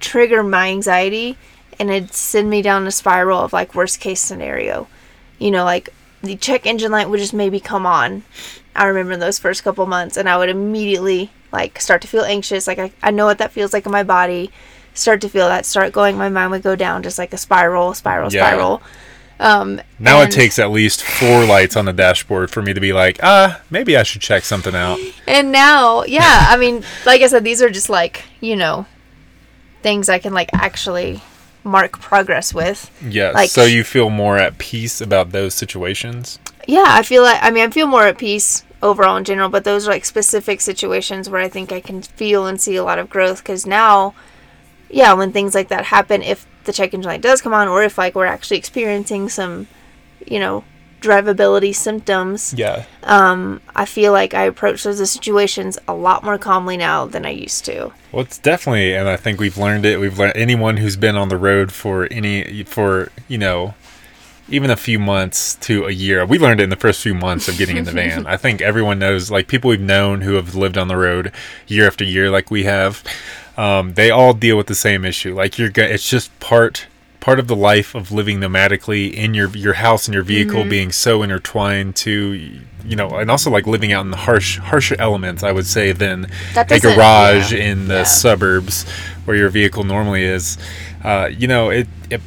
trigger 0.00 0.42
my 0.42 0.68
anxiety 0.68 1.36
and 1.78 1.90
it'd 1.90 2.12
send 2.12 2.50
me 2.50 2.60
down 2.62 2.86
a 2.86 2.90
spiral 2.90 3.38
of 3.40 3.52
like 3.52 3.74
worst 3.74 4.00
case 4.00 4.20
scenario. 4.20 4.88
You 5.38 5.50
know 5.50 5.64
like 5.64 5.90
the 6.22 6.36
check 6.36 6.66
engine 6.66 6.92
light 6.92 7.08
would 7.10 7.18
just 7.20 7.34
maybe 7.34 7.58
come 7.60 7.86
on. 7.86 8.22
I 8.76 8.86
remember 8.86 9.16
those 9.16 9.38
first 9.38 9.64
couple 9.64 9.86
months 9.86 10.16
and 10.16 10.28
i 10.28 10.36
would 10.36 10.48
immediately 10.48 11.30
like 11.52 11.80
start 11.80 12.02
to 12.02 12.08
feel 12.08 12.22
anxious. 12.24 12.66
Like 12.66 12.78
i, 12.78 12.92
I 13.02 13.10
know 13.10 13.26
what 13.26 13.38
that 13.38 13.52
feels 13.52 13.72
like 13.72 13.86
in 13.86 13.92
my 13.92 14.02
body. 14.02 14.50
Start 14.94 15.20
to 15.22 15.28
feel 15.28 15.48
that 15.48 15.64
start 15.66 15.92
going 15.92 16.18
my 16.18 16.28
mind 16.28 16.50
would 16.50 16.62
go 16.62 16.76
down 16.76 17.02
just 17.02 17.18
like 17.18 17.32
a 17.32 17.38
spiral 17.38 17.94
spiral 17.94 18.30
Yeah. 18.32 18.46
spiral 18.46 18.82
um 19.42 19.80
now 19.98 20.20
and- 20.20 20.32
it 20.32 20.34
takes 20.34 20.58
at 20.58 20.70
least 20.70 21.02
four 21.02 21.44
lights 21.44 21.76
on 21.76 21.84
the 21.84 21.92
dashboard 21.92 22.50
for 22.50 22.62
me 22.62 22.72
to 22.72 22.80
be 22.80 22.92
like, 22.92 23.18
ah, 23.22 23.60
maybe 23.70 23.96
I 23.96 24.02
should 24.04 24.20
check 24.22 24.44
something 24.44 24.74
out. 24.74 24.98
And 25.26 25.52
now, 25.52 26.04
yeah, 26.04 26.46
I 26.48 26.56
mean, 26.56 26.84
like 27.04 27.20
I 27.22 27.26
said, 27.26 27.44
these 27.44 27.60
are 27.60 27.70
just 27.70 27.90
like, 27.90 28.24
you 28.40 28.56
know, 28.56 28.86
things 29.82 30.08
I 30.08 30.18
can 30.18 30.32
like 30.32 30.50
actually 30.52 31.20
mark 31.64 32.00
progress 32.00 32.52
with. 32.54 32.90
Yes. 33.06 33.34
Like- 33.34 33.50
so 33.50 33.64
you 33.64 33.84
feel 33.84 34.10
more 34.10 34.38
at 34.38 34.58
peace 34.58 35.00
about 35.00 35.30
those 35.32 35.54
situations. 35.54 36.38
Yeah, 36.66 36.84
I 36.86 37.02
feel 37.02 37.22
like, 37.22 37.38
I 37.42 37.50
mean, 37.50 37.64
I 37.66 37.70
feel 37.70 37.86
more 37.88 38.06
at 38.06 38.18
peace 38.18 38.64
overall 38.82 39.16
in 39.16 39.24
general, 39.24 39.48
but 39.48 39.64
those 39.64 39.86
are 39.86 39.90
like 39.90 40.04
specific 40.04 40.60
situations 40.60 41.28
where 41.28 41.40
I 41.40 41.48
think 41.48 41.72
I 41.72 41.80
can 41.80 42.02
feel 42.02 42.46
and 42.46 42.60
see 42.60 42.76
a 42.76 42.84
lot 42.84 42.98
of 43.00 43.10
growth 43.10 43.38
because 43.42 43.66
now, 43.66 44.14
yeah, 44.90 45.12
when 45.14 45.32
things 45.32 45.54
like 45.54 45.68
that 45.68 45.86
happen, 45.86 46.22
if 46.22 46.46
the 46.64 46.72
check 46.72 46.94
engine 46.94 47.08
light 47.08 47.20
does 47.22 47.40
come 47.42 47.52
on, 47.54 47.68
or 47.68 47.82
if 47.82 47.98
like 47.98 48.14
we're 48.14 48.26
actually 48.26 48.56
experiencing 48.58 49.28
some, 49.28 49.66
you 50.26 50.38
know, 50.38 50.64
drivability 51.00 51.74
symptoms, 51.74 52.54
Yeah. 52.56 52.84
um, 53.02 53.60
I 53.74 53.84
feel 53.86 54.12
like 54.12 54.34
I 54.34 54.44
approach 54.44 54.84
those 54.84 55.10
situations 55.10 55.76
a 55.88 55.94
lot 55.94 56.22
more 56.22 56.38
calmly 56.38 56.76
now 56.76 57.06
than 57.06 57.26
I 57.26 57.30
used 57.30 57.64
to. 57.64 57.90
Well, 58.12 58.22
it's 58.22 58.38
definitely, 58.38 58.94
and 58.94 59.08
I 59.08 59.16
think 59.16 59.40
we've 59.40 59.58
learned 59.58 59.84
it. 59.84 59.98
We've 59.98 60.16
learned 60.18 60.36
anyone 60.36 60.76
who's 60.76 60.96
been 60.96 61.16
on 61.16 61.28
the 61.28 61.36
road 61.36 61.72
for 61.72 62.06
any 62.10 62.62
for 62.64 63.10
you 63.28 63.38
know 63.38 63.74
even 64.48 64.70
a 64.70 64.76
few 64.76 64.98
months 64.98 65.54
to 65.56 65.86
a 65.86 65.90
year. 65.92 66.26
We 66.26 66.38
learned 66.38 66.60
it 66.60 66.64
in 66.64 66.70
the 66.70 66.76
first 66.76 67.00
few 67.02 67.14
months 67.14 67.48
of 67.48 67.56
getting 67.56 67.76
in 67.78 67.84
the 67.84 67.92
van. 67.92 68.26
I 68.34 68.36
think 68.36 68.60
everyone 68.60 68.98
knows, 68.98 69.30
like 69.30 69.48
people 69.48 69.70
we've 69.70 69.80
known 69.80 70.20
who 70.20 70.34
have 70.34 70.54
lived 70.54 70.76
on 70.78 70.88
the 70.88 70.96
road 70.96 71.32
year 71.66 71.86
after 71.86 72.04
year, 72.04 72.30
like 72.30 72.50
we 72.50 72.64
have. 72.64 73.02
Um, 73.56 73.94
they 73.94 74.10
all 74.10 74.32
deal 74.34 74.56
with 74.56 74.66
the 74.66 74.74
same 74.74 75.04
issue. 75.04 75.34
Like 75.34 75.58
you're, 75.58 75.70
it's 75.76 76.08
just 76.08 76.38
part 76.40 76.86
part 77.20 77.38
of 77.38 77.46
the 77.46 77.54
life 77.54 77.94
of 77.94 78.10
living 78.10 78.40
nomadically 78.40 79.12
in 79.12 79.32
your 79.32 79.48
your 79.50 79.74
house 79.74 80.08
and 80.08 80.14
your 80.14 80.24
vehicle 80.24 80.64
being 80.64 80.90
so 80.90 81.22
intertwined 81.22 81.94
to 81.94 82.10
you 82.84 82.96
know 82.96 83.10
and 83.10 83.30
also 83.30 83.48
like 83.48 83.64
living 83.64 83.92
out 83.92 84.04
in 84.04 84.10
the 84.10 84.16
harsh 84.16 84.58
harsher 84.58 84.96
elements 84.98 85.44
i 85.44 85.52
would 85.52 85.64
say 85.64 85.92
than 85.92 86.26
That 86.54 86.72
a 86.72 86.80
garage 86.80 87.52
yeah. 87.52 87.60
in 87.70 87.86
the 87.86 87.98
Yeah. 87.98 88.02
suburbs 88.02 88.84
where 89.24 89.36
your 89.36 89.50
vehicle 89.50 89.84
normally 89.84 90.24
is 90.24 90.58
uh, 91.04 91.30
you 91.30 91.46
know 91.46 91.70
it, 91.70 91.86
it 92.10 92.20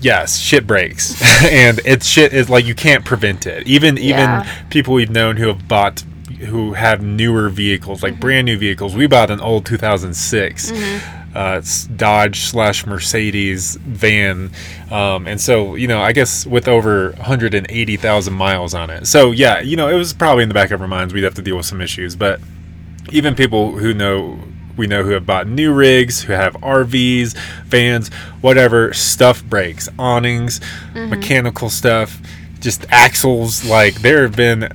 yes 0.00 0.38
shit 0.38 0.66
breaks 0.66 1.20
and 1.44 1.82
it's 1.84 2.06
shit 2.06 2.32
is 2.32 2.48
like 2.48 2.64
you 2.64 2.74
can't 2.74 3.04
prevent 3.04 3.46
it 3.46 3.66
even 3.66 3.98
even 3.98 4.16
Yeah. 4.20 4.62
people 4.70 4.94
we've 4.94 5.10
known 5.10 5.36
who 5.36 5.48
have 5.48 5.68
bought 5.68 6.04
who 6.44 6.72
have 6.74 7.02
newer 7.02 7.48
vehicles 7.48 7.98
Mm-hmm. 7.98 8.12
like 8.14 8.20
brand 8.20 8.44
new 8.46 8.56
vehicles 8.58 8.94
we 8.94 9.06
bought 9.06 9.30
an 9.30 9.40
old 9.40 9.64
2006 9.66 10.70
Mm-hmm. 10.72 11.36
uh, 11.36 11.62
dodge 11.96 12.40
slash 12.40 12.84
mercedes 12.86 13.76
van 13.76 14.50
um, 14.90 15.26
and 15.26 15.40
so 15.40 15.74
you 15.76 15.86
know 15.88 16.00
i 16.02 16.12
guess 16.12 16.44
with 16.46 16.68
over 16.68 17.12
180000 17.18 18.32
miles 18.34 18.74
on 18.74 18.90
it 18.90 19.06
so 19.06 19.30
yeah 19.30 19.60
you 19.60 19.76
know 19.76 19.88
it 19.88 19.94
was 19.96 20.12
probably 20.12 20.42
in 20.42 20.48
the 20.48 20.54
back 20.54 20.70
of 20.70 20.80
our 20.80 20.88
minds 20.88 21.14
we'd 21.14 21.24
have 21.24 21.34
to 21.34 21.42
deal 21.42 21.56
with 21.56 21.66
some 21.66 21.80
issues 21.80 22.14
but 22.16 22.40
even 23.10 23.34
people 23.34 23.72
who 23.78 23.92
know 23.94 24.38
we 24.76 24.86
know 24.86 25.02
who 25.02 25.10
have 25.10 25.26
bought 25.26 25.46
new 25.46 25.70
rigs, 25.70 26.22
who 26.22 26.32
have 26.32 26.54
RVs, 26.54 27.36
vans, 27.66 28.08
whatever, 28.40 28.94
stuff 28.94 29.44
breaks, 29.44 29.86
awnings, 29.98 30.60
Mm-hmm. 30.94 31.10
mechanical 31.10 31.68
stuff, 31.68 32.18
just 32.58 32.86
axles. 32.90 33.66
Like 33.66 33.96
there 33.96 34.22
have 34.22 34.34
been, 34.34 34.72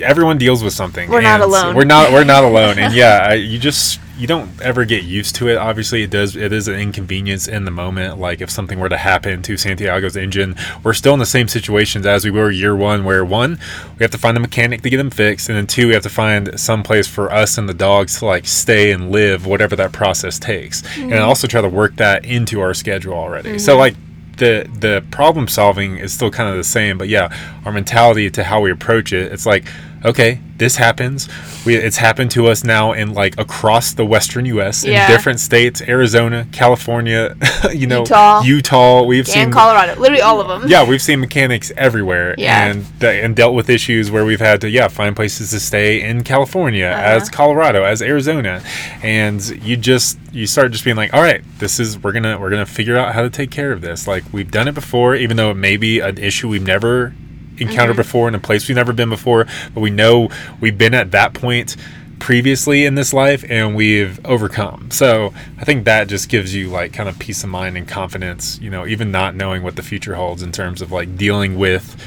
everyone 0.00 0.38
deals 0.38 0.62
with 0.62 0.72
something. 0.72 1.10
We're 1.10 1.20
not 1.20 1.40
alone. 1.40 1.74
We're 1.74 1.84
not. 1.84 2.12
We're 2.12 2.24
not 2.24 2.44
alone. 2.50 2.78
And 2.78 2.94
yeah, 2.94 3.28
I, 3.30 3.34
you 3.34 3.58
just 3.58 4.00
you 4.18 4.26
don't 4.26 4.60
ever 4.62 4.84
get 4.84 5.04
used 5.04 5.34
to 5.36 5.48
it. 5.48 5.56
Obviously, 5.56 6.02
it 6.02 6.10
does. 6.10 6.36
It 6.36 6.52
is 6.52 6.68
an 6.68 6.78
inconvenience 6.78 7.48
in 7.48 7.64
the 7.64 7.70
moment. 7.70 8.18
Like 8.18 8.40
if 8.40 8.50
something 8.50 8.78
were 8.78 8.88
to 8.88 8.96
happen 8.96 9.42
to 9.42 9.56
Santiago's 9.56 10.16
engine, 10.16 10.56
we're 10.82 10.94
still 10.94 11.12
in 11.12 11.18
the 11.18 11.26
same 11.26 11.48
situations 11.48 12.06
as 12.06 12.24
we 12.24 12.30
were 12.30 12.50
year 12.50 12.74
one. 12.74 13.04
Where 13.04 13.24
one, 13.24 13.58
we 13.98 14.04
have 14.04 14.10
to 14.12 14.18
find 14.18 14.36
a 14.36 14.40
mechanic 14.40 14.82
to 14.82 14.90
get 14.90 14.96
them 14.98 15.10
fixed, 15.10 15.48
and 15.48 15.56
then 15.56 15.66
two, 15.66 15.88
we 15.88 15.94
have 15.94 16.02
to 16.04 16.08
find 16.08 16.58
some 16.58 16.82
place 16.82 17.06
for 17.06 17.32
us 17.32 17.58
and 17.58 17.68
the 17.68 17.74
dogs 17.74 18.18
to 18.20 18.26
like 18.26 18.46
stay 18.46 18.92
and 18.92 19.10
live, 19.10 19.46
whatever 19.46 19.76
that 19.76 19.92
process 19.92 20.38
takes, 20.38 20.82
and 20.96 21.10
mm-hmm. 21.10 21.24
also 21.24 21.46
try 21.46 21.60
to 21.60 21.68
work 21.68 21.96
that 21.96 22.24
into 22.24 22.60
our 22.60 22.74
schedule 22.74 23.14
already. 23.14 23.58
So 23.58 23.72
mm-hmm. 23.72 23.80
like 23.80 23.96
the 24.36 24.68
the 24.72 25.04
problem 25.10 25.48
solving 25.48 25.98
is 25.98 26.12
still 26.12 26.30
kind 26.30 26.48
of 26.50 26.56
the 26.56 26.64
same, 26.64 26.98
but 26.98 27.08
yeah, 27.08 27.34
our 27.64 27.72
mentality 27.72 28.30
to 28.30 28.44
how 28.44 28.60
we 28.60 28.70
approach 28.70 29.12
it, 29.12 29.32
it's 29.32 29.46
like, 29.46 29.66
okay, 30.06 30.40
this 30.56 30.76
happens. 30.76 31.28
We 31.66 31.74
it's 31.76 31.96
happened 31.98 32.30
to 32.30 32.46
us 32.46 32.64
now 32.64 32.92
in 32.92 33.12
like 33.12 33.38
across 33.38 33.92
the 33.92 34.06
western 34.06 34.46
US 34.46 34.84
in 34.84 34.92
different 35.08 35.40
states, 35.40 35.82
Arizona, 35.82 36.46
California, 36.52 37.36
you 37.74 37.86
know, 37.86 38.00
Utah. 38.00 38.42
Utah. 38.42 39.02
We've 39.02 39.26
seen 39.28 39.42
And 39.44 39.52
Colorado, 39.52 40.00
literally 40.00 40.22
all 40.22 40.40
of 40.40 40.48
them. 40.48 40.70
yeah, 40.70 40.82
we've 40.88 41.02
seen 41.02 41.20
mechanics 41.20 41.72
everywhere, 41.76 42.34
Yeah. 42.38 42.66
and 42.66 42.86
and 43.02 43.36
dealt 43.36 43.54
with 43.54 43.68
issues 43.68 44.10
where 44.10 44.24
we've 44.24 44.40
had 44.40 44.60
to 44.62 44.70
yeah 44.70 44.88
find 44.88 45.14
places 45.14 45.50
to 45.50 45.60
stay 45.60 46.00
in 46.00 46.22
California, 46.24 46.86
Uh-huh. 46.86 47.02
as 47.16 47.28
Colorado, 47.28 47.84
as 47.84 48.00
Arizona, 48.00 48.62
and 49.02 49.42
you 49.62 49.76
just 49.76 50.18
you 50.32 50.46
start 50.46 50.72
just 50.72 50.84
being 50.84 50.96
like, 50.96 51.12
all 51.12 51.22
right, 51.22 51.42
this 51.58 51.78
is 51.80 51.98
we're 52.02 52.12
gonna 52.12 52.38
we're 52.38 52.50
gonna 52.50 52.64
figure 52.66 52.96
out 52.96 53.14
how 53.14 53.22
to 53.22 53.30
take 53.30 53.50
care 53.50 53.72
of 53.72 53.80
this. 53.82 54.06
Like 54.06 54.24
we've 54.32 54.50
done 54.50 54.68
it 54.68 54.74
before, 54.74 55.14
even 55.16 55.36
though 55.36 55.50
it 55.50 55.56
may 55.56 55.76
be 55.76 56.00
an 56.00 56.16
issue 56.18 56.48
we've 56.48 56.62
never 56.66 57.12
encountered 57.58 57.92
Mm-hmm. 57.92 57.96
before 58.02 58.28
in 58.28 58.34
a 58.34 58.38
place 58.38 58.68
we've 58.68 58.76
never 58.76 58.92
been 58.92 59.10
before, 59.10 59.46
but 59.74 59.80
we 59.80 59.90
know 59.90 60.28
we've 60.60 60.76
been 60.76 60.94
at 60.94 61.10
that 61.12 61.34
point 61.34 61.76
previously 62.18 62.84
in 62.84 62.94
this 62.94 63.12
life 63.12 63.44
and 63.48 63.76
we've 63.76 64.24
overcome. 64.24 64.90
So 64.90 65.32
I 65.58 65.64
think 65.64 65.84
that 65.84 66.08
just 66.08 66.28
gives 66.28 66.54
you 66.54 66.68
like 66.68 66.92
kind 66.92 67.08
of 67.08 67.18
peace 67.18 67.44
of 67.44 67.50
mind 67.50 67.76
and 67.76 67.86
confidence, 67.86 68.58
you 68.60 68.70
know, 68.70 68.86
even 68.86 69.10
not 69.10 69.34
knowing 69.34 69.62
what 69.62 69.76
the 69.76 69.82
future 69.82 70.14
holds 70.14 70.42
in 70.42 70.50
terms 70.50 70.80
of 70.80 70.90
like 70.90 71.16
dealing 71.16 71.58
with 71.58 72.02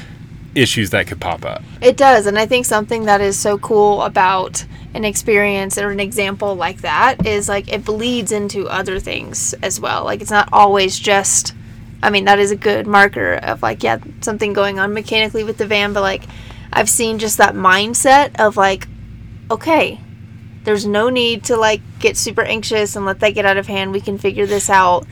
issues 0.54 0.90
that 0.90 1.06
could 1.06 1.20
pop 1.20 1.44
up. 1.44 1.62
It 1.80 1.96
does, 1.96 2.26
and 2.26 2.36
I 2.38 2.44
think 2.44 2.66
something 2.66 3.04
that 3.04 3.20
is 3.20 3.38
so 3.38 3.56
cool 3.58 4.02
about 4.02 4.64
an 4.94 5.04
experience 5.04 5.78
or 5.78 5.90
an 5.90 6.00
example 6.00 6.56
like 6.56 6.80
that 6.80 7.24
is 7.24 7.48
like 7.48 7.72
it 7.72 7.84
bleeds 7.84 8.32
into 8.32 8.68
other 8.68 8.98
things 8.98 9.54
as 9.62 9.78
well. 9.78 10.04
Like 10.04 10.20
it's 10.20 10.30
not 10.30 10.48
always 10.52 10.98
just 10.98 11.54
I 12.02 12.10
mean, 12.10 12.24
that 12.24 12.38
is 12.38 12.50
a 12.50 12.56
good 12.56 12.86
marker 12.86 13.34
of 13.34 13.62
like, 13.62 13.82
yeah, 13.82 13.98
something 14.20 14.52
going 14.52 14.78
on 14.78 14.94
mechanically 14.94 15.44
with 15.44 15.58
the 15.58 15.66
van, 15.66 15.92
but 15.92 16.00
like 16.00 16.24
I've 16.72 16.88
seen 16.88 17.18
just 17.18 17.38
that 17.38 17.54
mindset 17.54 18.38
of 18.40 18.56
like, 18.56 18.88
okay, 19.50 20.00
there's 20.64 20.86
no 20.86 21.08
need 21.08 21.44
to 21.44 21.56
like 21.56 21.80
get 21.98 22.16
super 22.16 22.42
anxious 22.42 22.96
and 22.96 23.04
let 23.04 23.20
that 23.20 23.30
get 23.30 23.44
out 23.44 23.56
of 23.56 23.66
hand. 23.66 23.92
We 23.92 24.00
can 24.00 24.18
figure 24.18 24.46
this 24.46 24.70
out. 24.70 25.06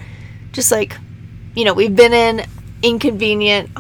Just 0.53 0.71
like, 0.71 0.97
you 1.55 1.65
know, 1.65 1.75
we've 1.75 1.95
been 1.95 2.13
in 2.13 2.47
inconvenient, 2.83 3.71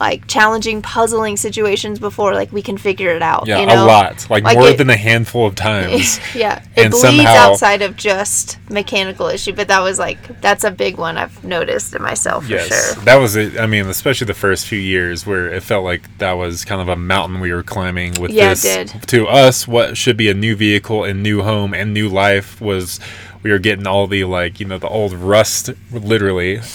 like 0.00 0.26
challenging, 0.26 0.82
puzzling 0.82 1.36
situations 1.36 1.98
before, 1.98 2.34
like 2.34 2.52
we 2.52 2.62
can 2.62 2.78
figure 2.78 3.10
it 3.10 3.22
out. 3.22 3.46
Yeah, 3.46 3.60
you 3.60 3.66
know? 3.66 3.84
a 3.84 3.86
lot, 3.86 4.26
like, 4.30 4.44
Like 4.44 4.56
more 4.58 4.68
it- 4.68 4.78
than 4.78 4.90
a 4.90 4.96
handful 4.96 5.46
of 5.46 5.54
times. 5.70 6.20
yeah, 6.34 6.62
it 6.76 6.84
And 6.84 6.90
bleeds 6.92 7.00
somehow- 7.02 7.34
outside 7.52 7.82
of 7.82 7.96
just 7.96 8.58
mechanical 8.70 9.26
issue, 9.28 9.52
but 9.52 9.68
that 9.68 9.80
was 9.80 9.98
like 9.98 10.40
that's 10.40 10.64
a 10.64 10.70
big 10.70 10.96
one 10.98 11.16
I've 11.18 11.42
noticed 11.44 11.94
in 11.94 12.02
myself 12.02 12.44
for 12.44 12.50
Yes, 12.52 12.68
sure. 12.94 13.04
that 13.04 13.16
was 13.16 13.34
it. 13.36 13.58
I 13.58 13.66
mean, 13.66 13.86
especially 13.86 14.26
the 14.26 14.34
first 14.34 14.66
few 14.66 14.78
years 14.78 15.26
where 15.26 15.48
it 15.52 15.62
felt 15.62 15.84
like 15.84 16.18
that 16.18 16.32
was 16.32 16.64
kind 16.64 16.80
of 16.80 16.88
a 16.88 16.96
mountain 16.96 17.40
we 17.40 17.52
were 17.52 17.62
climbing 17.62 18.14
with 18.20 18.30
Yeah, 18.30 18.54
this. 18.54 18.92
To 19.06 19.26
us, 19.26 19.66
what 19.66 19.96
should 19.96 20.16
be 20.16 20.28
a 20.28 20.34
new 20.34 20.54
vehicle 20.54 21.04
and 21.04 21.22
new 21.22 21.42
home 21.42 21.74
and 21.74 21.92
new 21.92 22.08
life 22.08 22.60
was 22.60 23.00
we 23.42 23.50
were 23.50 23.58
getting 23.58 23.86
all 23.86 24.06
the 24.06 24.24
like 24.24 24.60
you 24.60 24.66
know 24.66 24.78
the 24.78 24.88
old 24.88 25.12
rust 25.12 25.70
literally 25.92 26.56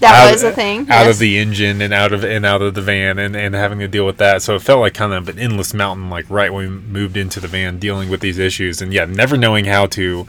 That 0.00 0.26
out- 0.28 0.32
was 0.32 0.42
a 0.42 0.52
thing. 0.52 0.82
out 0.82 1.04
yes. 1.06 1.14
of 1.16 1.18
the 1.18 1.38
engine 1.38 1.80
and 1.82 1.92
out 1.92 2.12
of 2.12 2.24
and 2.24 2.46
out 2.46 2.62
of 2.62 2.74
the 2.74 2.82
van 2.82 3.18
and, 3.18 3.36
and 3.36 3.54
having 3.54 3.78
to 3.80 3.88
deal 3.88 4.06
with 4.06 4.16
that 4.18 4.42
so 4.42 4.54
it 4.56 4.62
felt 4.62 4.80
like 4.80 4.94
kind 4.94 5.12
of 5.12 5.28
an 5.28 5.38
endless 5.38 5.74
mountain 5.74 6.08
like 6.10 6.26
right 6.30 6.52
when 6.52 6.64
we 6.64 6.68
moved 6.92 7.16
into 7.16 7.40
the 7.40 7.48
van 7.48 7.78
dealing 7.78 8.08
with 8.08 8.20
these 8.20 8.38
issues 8.38 8.80
and 8.80 8.92
yeah 8.94 9.04
never 9.04 9.36
knowing 9.36 9.64
how 9.66 9.86
to 9.86 10.26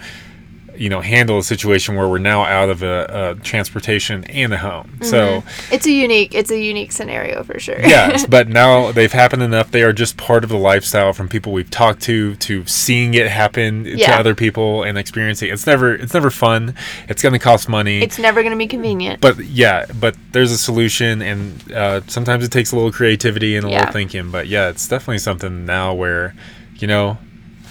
you 0.82 0.90
know 0.90 1.02
handle 1.02 1.38
a 1.38 1.44
situation 1.44 1.96
where 1.96 2.08
we're 2.10 2.18
now 2.34 2.42
out 2.44 2.70
of 2.70 2.82
a, 2.84 3.36
a 3.38 3.44
transportation 3.44 4.24
and 4.26 4.52
a 4.54 4.58
home 4.58 4.88
so 5.02 5.44
It's 5.72 5.86
a 5.86 5.92
unique 5.92 6.34
it's 6.34 6.52
a 6.52 6.60
unique 6.60 6.92
scenario 6.92 7.44
for 7.44 7.60
sure. 7.60 7.80
yes, 7.80 8.26
but 8.36 8.48
now 8.50 8.92
they've 8.92 9.12
happened 9.12 9.44
enough. 9.44 9.70
They 9.72 9.84
are 9.84 9.94
just 9.94 10.18
part 10.18 10.44
of 10.44 10.50
the 10.50 10.58
lifestyle 10.58 11.14
from 11.14 11.28
people 11.30 11.52
we've 11.52 11.70
talked 11.70 12.02
to 12.04 12.36
to 12.48 12.66
seeing 12.66 13.14
it 13.14 13.28
happen 13.28 13.84
to 13.84 14.12
other 14.12 14.34
people 14.36 14.84
and 14.84 14.98
experiencing. 14.98 15.50
It's 15.54 15.68
never 15.68 15.94
it's 15.94 16.14
never 16.14 16.32
fun. 16.32 16.74
It's 17.10 17.22
going 17.22 17.34
to 17.34 17.40
cost 17.40 17.70
money. 17.70 18.02
it's 18.02 18.18
never 18.20 18.42
gonna 18.44 18.56
be 18.58 18.68
convenient. 18.68 19.22
but 19.22 19.38
yeah, 19.46 19.86
but 20.00 20.16
there's 20.32 20.52
a 20.52 20.58
solution, 20.58 21.22
and 21.22 21.72
uh, 21.74 22.02
sometimes 22.08 22.44
it 22.44 22.52
takes 22.52 22.72
a 22.72 22.76
little 22.76 22.92
creativity 22.92 23.56
and 23.56 23.66
a 23.66 23.70
Yeah. 23.70 23.80
little 23.80 23.94
thinking. 23.94 24.32
But 24.32 24.48
yeah, 24.48 24.70
it's 24.70 24.88
definitely 24.88 25.20
something 25.20 25.66
now 25.66 25.94
where, 25.94 26.34
you 26.80 26.88
know, 26.88 27.18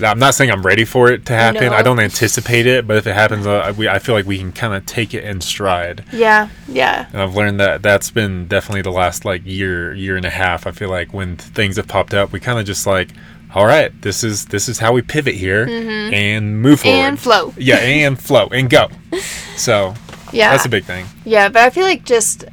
I'm 0.02 0.18
not 0.18 0.34
saying 0.34 0.50
I'm 0.50 0.62
ready 0.62 0.84
for 0.84 1.10
it 1.10 1.26
to 1.26 1.32
happen. 1.32 1.72
I 1.72 1.82
don't 1.82 2.00
anticipate 2.00 2.66
it, 2.66 2.86
but 2.86 2.96
if 2.96 3.06
it 3.06 3.14
happens, 3.14 3.46
uh, 3.46 3.72
we, 3.76 3.88
I 3.88 3.98
feel 3.98 4.14
like 4.14 4.26
we 4.26 4.38
can 4.38 4.52
kind 4.52 4.74
of 4.74 4.86
take 4.86 5.14
it 5.14 5.24
in 5.24 5.40
stride. 5.40 6.04
yeah, 6.12 6.48
yeah. 6.68 7.06
And 7.12 7.20
I've 7.22 7.34
learned 7.34 7.60
that 7.60 7.82
that's 7.82 8.10
been 8.10 8.46
definitely 8.46 8.82
the 8.82 8.90
last 8.92 9.24
like 9.24 9.42
year, 9.44 9.92
year 9.94 10.16
and 10.16 10.24
a 10.24 10.30
half. 10.30 10.66
I 10.66 10.70
feel 10.72 10.88
like 10.90 11.12
when 11.12 11.36
things 11.36 11.76
have 11.76 11.88
popped 11.88 12.14
up, 12.14 12.32
we 12.32 12.40
kind 12.40 12.58
of 12.58 12.64
just 12.66 12.86
like, 12.86 13.10
all 13.54 13.66
right, 13.66 13.90
this 14.02 14.22
is 14.22 14.46
this 14.46 14.68
is 14.68 14.78
how 14.78 14.92
we 14.92 15.02
pivot 15.02 15.34
here 15.34 15.64
and 15.68 16.60
move 16.62 16.80
forward 16.80 16.96
Mm-hmm. 16.98 17.08
And 17.08 17.18
flow. 17.20 17.54
Yeah, 17.58 17.76
and 17.78 18.18
flow 18.18 18.46
and 18.52 18.70
go. 18.70 18.88
So 19.56 19.94
Yeah. 20.32 20.52
that's 20.52 20.64
a 20.64 20.68
big 20.68 20.84
thing. 20.84 21.06
Yeah, 21.24 21.48
but 21.48 21.62
I 21.62 21.70
feel 21.70 21.84
like 21.84 22.04
just 22.04 22.44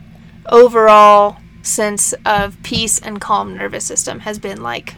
overall 0.49 1.37
sense 1.61 2.13
of 2.25 2.61
peace 2.63 2.99
and 2.99 3.19
calm 3.21 3.55
nervous 3.55 3.85
system 3.85 4.19
has 4.21 4.39
been 4.39 4.61
like 4.61 4.95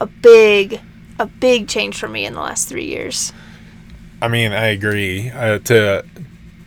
a 0.00 0.06
big 0.06 0.80
a 1.22 1.26
big 1.26 1.68
change 1.68 1.98
for 1.98 2.08
me 2.08 2.26
in 2.26 2.34
the 2.34 2.40
last 2.40 2.68
3 2.68 2.84
years. 2.84 3.32
I 4.20 4.28
mean, 4.28 4.52
I 4.52 4.66
agree. 4.66 5.30
Uh, 5.30 5.58
to 5.60 6.04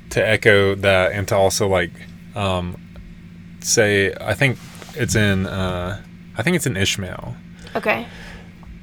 to 0.10 0.28
echo 0.28 0.76
that, 0.76 1.12
and 1.12 1.28
to 1.28 1.36
also 1.36 1.68
like 1.68 1.92
um, 2.36 2.80
say, 3.62 4.14
I 4.14 4.34
think 4.34 4.58
it's 4.96 5.16
in 5.16 5.46
uh, 5.46 6.02
I 6.38 6.42
think 6.42 6.56
it's 6.56 6.66
in 6.66 6.76
Ishmael. 6.76 7.36
Okay. 7.76 8.08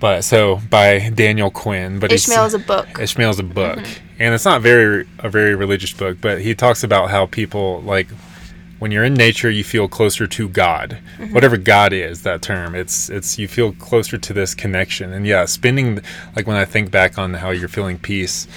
But 0.00 0.24
so 0.24 0.60
by 0.68 1.10
Daniel 1.10 1.50
Quinn, 1.50 2.00
but 2.00 2.10
Ishmael 2.10 2.46
is 2.46 2.54
a 2.54 2.58
book. 2.58 2.98
Ishmael's 2.98 3.38
a 3.38 3.44
book, 3.44 3.78
and 4.18 4.34
it's 4.34 4.44
not 4.44 4.60
very 4.62 5.06
a 5.20 5.28
very 5.28 5.54
religious 5.54 5.92
book, 5.92 6.18
but 6.20 6.40
he 6.40 6.54
talks 6.54 6.82
about 6.82 7.10
how 7.10 7.26
people 7.26 7.82
like 7.82 8.08
when 8.82 8.90
you're 8.90 9.04
in 9.04 9.14
nature, 9.14 9.48
you 9.48 9.62
feel 9.62 9.86
closer 9.86 10.26
to 10.26 10.48
God, 10.48 10.98
mm-hmm. 11.16 11.32
whatever 11.32 11.56
God 11.56 11.92
is. 11.92 12.24
That 12.24 12.42
term, 12.42 12.74
it's 12.74 13.08
it's 13.08 13.38
you 13.38 13.46
feel 13.46 13.74
closer 13.74 14.18
to 14.18 14.32
this 14.32 14.56
connection, 14.56 15.12
and 15.12 15.24
yeah, 15.24 15.44
spending 15.44 16.00
like 16.34 16.48
when 16.48 16.56
I 16.56 16.64
think 16.64 16.90
back 16.90 17.16
on 17.16 17.34
how 17.34 17.50
you're 17.50 17.68
feeling 17.68 17.96
peace. 17.96 18.48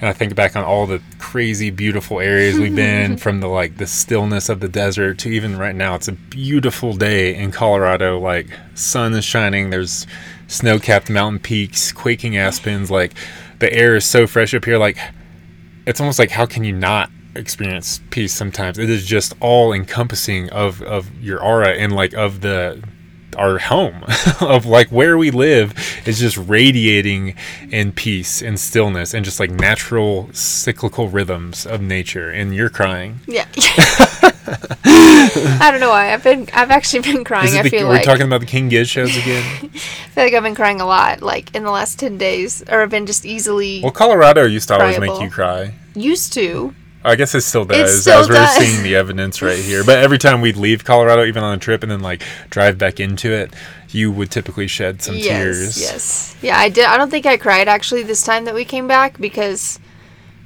And 0.00 0.08
I 0.08 0.14
think 0.14 0.34
back 0.34 0.56
on 0.56 0.64
all 0.64 0.86
the 0.86 1.02
crazy, 1.18 1.68
beautiful 1.68 2.20
areas 2.20 2.58
we've 2.58 2.74
been, 2.74 3.16
from 3.18 3.40
the 3.40 3.48
like 3.48 3.76
the 3.76 3.86
stillness 3.86 4.48
of 4.48 4.60
the 4.60 4.68
desert 4.68 5.18
to 5.18 5.28
even 5.28 5.58
right 5.58 5.74
now. 5.74 5.94
It's 5.94 6.08
a 6.08 6.12
beautiful 6.12 6.94
day 6.94 7.34
in 7.34 7.50
Colorado. 7.50 8.18
Like 8.18 8.46
sun 8.74 9.12
is 9.12 9.26
shining. 9.26 9.68
There's 9.68 10.06
snow-capped 10.48 11.10
mountain 11.10 11.38
peaks, 11.38 11.92
quaking 11.92 12.38
aspens. 12.38 12.90
Like 12.90 13.12
the 13.58 13.70
air 13.70 13.94
is 13.94 14.06
so 14.06 14.26
fresh 14.26 14.54
up 14.54 14.64
here. 14.64 14.78
Like 14.78 14.96
it's 15.86 16.00
almost 16.00 16.18
like 16.18 16.30
how 16.30 16.46
can 16.46 16.64
you 16.64 16.72
not 16.72 17.10
experience 17.38 18.00
peace 18.10 18.32
sometimes 18.32 18.78
it 18.78 18.90
is 18.90 19.06
just 19.06 19.34
all 19.40 19.72
encompassing 19.72 20.48
of 20.50 20.82
of 20.82 21.10
your 21.22 21.42
aura 21.42 21.70
and 21.70 21.92
like 21.92 22.14
of 22.14 22.40
the 22.40 22.82
our 23.36 23.58
home 23.58 24.04
of 24.40 24.66
like 24.66 24.88
where 24.88 25.16
we 25.16 25.30
live 25.30 25.74
is 26.06 26.18
just 26.18 26.36
radiating 26.36 27.34
in 27.70 27.92
peace 27.92 28.42
and 28.42 28.58
stillness 28.58 29.14
and 29.14 29.24
just 29.24 29.38
like 29.38 29.50
natural 29.50 30.28
cyclical 30.32 31.08
rhythms 31.08 31.66
of 31.66 31.80
nature 31.80 32.30
and 32.30 32.54
you're 32.54 32.70
crying 32.70 33.20
Yeah. 33.26 33.46
I 34.88 35.70
don't 35.72 35.80
know 35.80 35.88
why. 35.88 36.12
I've 36.12 36.22
been 36.22 36.48
I've 36.52 36.70
actually 36.70 37.00
been 37.00 37.24
crying. 37.24 37.56
I 37.56 37.62
the, 37.62 37.70
feel 37.70 37.88
we're 37.88 37.94
like 37.94 38.04
talking 38.04 38.26
about 38.26 38.40
the 38.40 38.46
King 38.46 38.68
Giz 38.68 38.88
shows 38.88 39.16
again 39.16 39.42
I 39.74 39.78
feel 39.78 40.24
like 40.24 40.34
I've 40.34 40.42
been 40.42 40.54
crying 40.54 40.80
a 40.80 40.86
lot 40.86 41.20
like 41.20 41.54
in 41.54 41.64
the 41.64 41.70
last 41.70 41.98
10 41.98 42.16
days 42.16 42.62
or 42.68 42.82
I've 42.82 42.90
been 42.90 43.06
just 43.06 43.26
easily 43.26 43.80
well 43.82 43.92
colorado 43.92 44.44
used 44.44 44.68
to 44.68 44.74
always 44.78 44.98
make 44.98 45.20
you 45.20 45.30
cry 45.30 45.74
used 45.94 46.32
to. 46.34 46.74
I 47.06 47.14
guess 47.14 47.34
it 47.34 47.42
still 47.42 47.64
does. 47.64 48.02
still 48.02 48.20
as 48.20 48.28
we're 48.28 48.34
does. 48.34 48.56
seeing 48.56 48.82
the 48.82 48.96
evidence 48.96 49.40
right 49.40 49.58
here. 49.58 49.84
But 49.84 49.98
every 49.98 50.18
time 50.18 50.40
we'd 50.40 50.56
leave 50.56 50.84
Colorado, 50.84 51.24
even 51.24 51.42
on 51.44 51.54
a 51.54 51.58
trip, 51.58 51.82
and 51.82 51.90
then 51.90 52.00
like 52.00 52.22
drive 52.50 52.78
back 52.78 52.98
into 52.98 53.32
it, 53.32 53.52
you 53.90 54.10
would 54.10 54.30
typically 54.30 54.66
shed 54.66 55.02
some 55.02 55.14
yes, 55.14 55.26
tears. 55.26 55.80
Yes. 55.80 56.36
Yeah, 56.42 56.58
I 56.58 56.68
did. 56.68 56.84
I 56.84 56.96
don't 56.96 57.10
think 57.10 57.24
I 57.24 57.36
cried 57.36 57.68
actually 57.68 58.02
this 58.02 58.24
time 58.24 58.44
that 58.46 58.54
we 58.54 58.64
came 58.64 58.88
back 58.88 59.18
because 59.18 59.78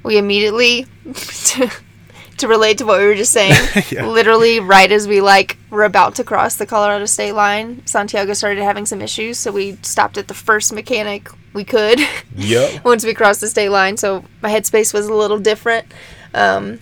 we 0.03 0.17
immediately 0.17 0.85
to, 1.13 1.71
to 2.37 2.47
relate 2.47 2.77
to 2.77 2.85
what 2.85 2.99
we 2.99 3.05
were 3.05 3.15
just 3.15 3.33
saying. 3.33 3.53
Yeah. 3.91 4.05
Literally 4.05 4.59
right 4.59 4.89
as 4.89 5.07
we 5.07 5.19
like 5.19 5.57
were 5.69 5.83
about 5.83 6.15
to 6.15 6.23
cross 6.23 6.55
the 6.55 6.65
Colorado 6.65 7.05
state 7.05 7.33
line, 7.33 7.85
Santiago 7.85 8.33
started 8.33 8.63
having 8.63 8.85
some 8.85 9.01
issues, 9.01 9.37
so 9.37 9.51
we 9.51 9.77
stopped 9.81 10.17
at 10.17 10.27
the 10.27 10.33
first 10.33 10.71
mechanic 10.71 11.29
we 11.53 11.65
could 11.65 11.99
Yep. 12.35 12.83
once 12.85 13.03
we 13.03 13.13
crossed 13.13 13.41
the 13.41 13.49
state 13.49 13.69
line. 13.69 13.97
So 13.97 14.23
my 14.41 14.49
headspace 14.49 14.93
was 14.93 15.07
a 15.07 15.13
little 15.13 15.39
different. 15.39 15.87
Um, 16.33 16.79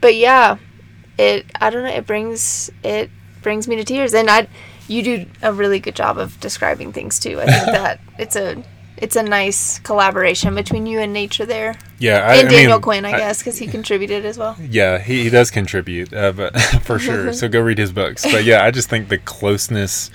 but 0.00 0.14
yeah, 0.14 0.58
it 1.18 1.46
I 1.60 1.70
don't 1.70 1.84
know. 1.84 1.90
It 1.90 2.06
brings 2.06 2.70
it 2.82 3.10
brings 3.42 3.68
me 3.68 3.76
to 3.76 3.84
tears, 3.84 4.14
and 4.14 4.30
I 4.30 4.48
you 4.88 5.02
do 5.02 5.26
a 5.42 5.52
really 5.52 5.78
good 5.78 5.94
job 5.96 6.18
of 6.18 6.38
describing 6.40 6.92
things 6.92 7.18
too. 7.18 7.40
I 7.40 7.46
think 7.46 7.64
that 7.66 8.00
it's 8.18 8.36
a 8.36 8.62
it's 8.96 9.16
a 9.16 9.22
nice 9.22 9.80
collaboration 9.80 10.54
between 10.54 10.86
you 10.86 11.00
and 11.00 11.12
nature 11.12 11.44
there, 11.44 11.74
Yeah. 11.98 12.18
I, 12.18 12.36
and 12.36 12.48
I 12.48 12.50
Daniel 12.50 12.76
mean, 12.76 12.82
Quinn, 12.82 13.04
I, 13.04 13.10
guess, 13.18 13.38
because 13.38 13.58
he 13.58 13.66
contributed 13.66 14.24
as 14.24 14.38
well. 14.38 14.56
Yeah, 14.60 14.98
he, 14.98 15.24
he 15.24 15.30
does 15.30 15.50
contribute, 15.50 16.14
uh, 16.14 16.30
but 16.30 16.58
for 16.82 17.00
sure. 17.00 17.32
So 17.32 17.48
go 17.48 17.60
read 17.60 17.78
his 17.78 17.90
books. 17.92 18.22
But 18.22 18.44
yeah, 18.44 18.64
I 18.64 18.70
just 18.70 18.88
think 18.88 19.08
the 19.08 19.18
closeness 19.18 20.10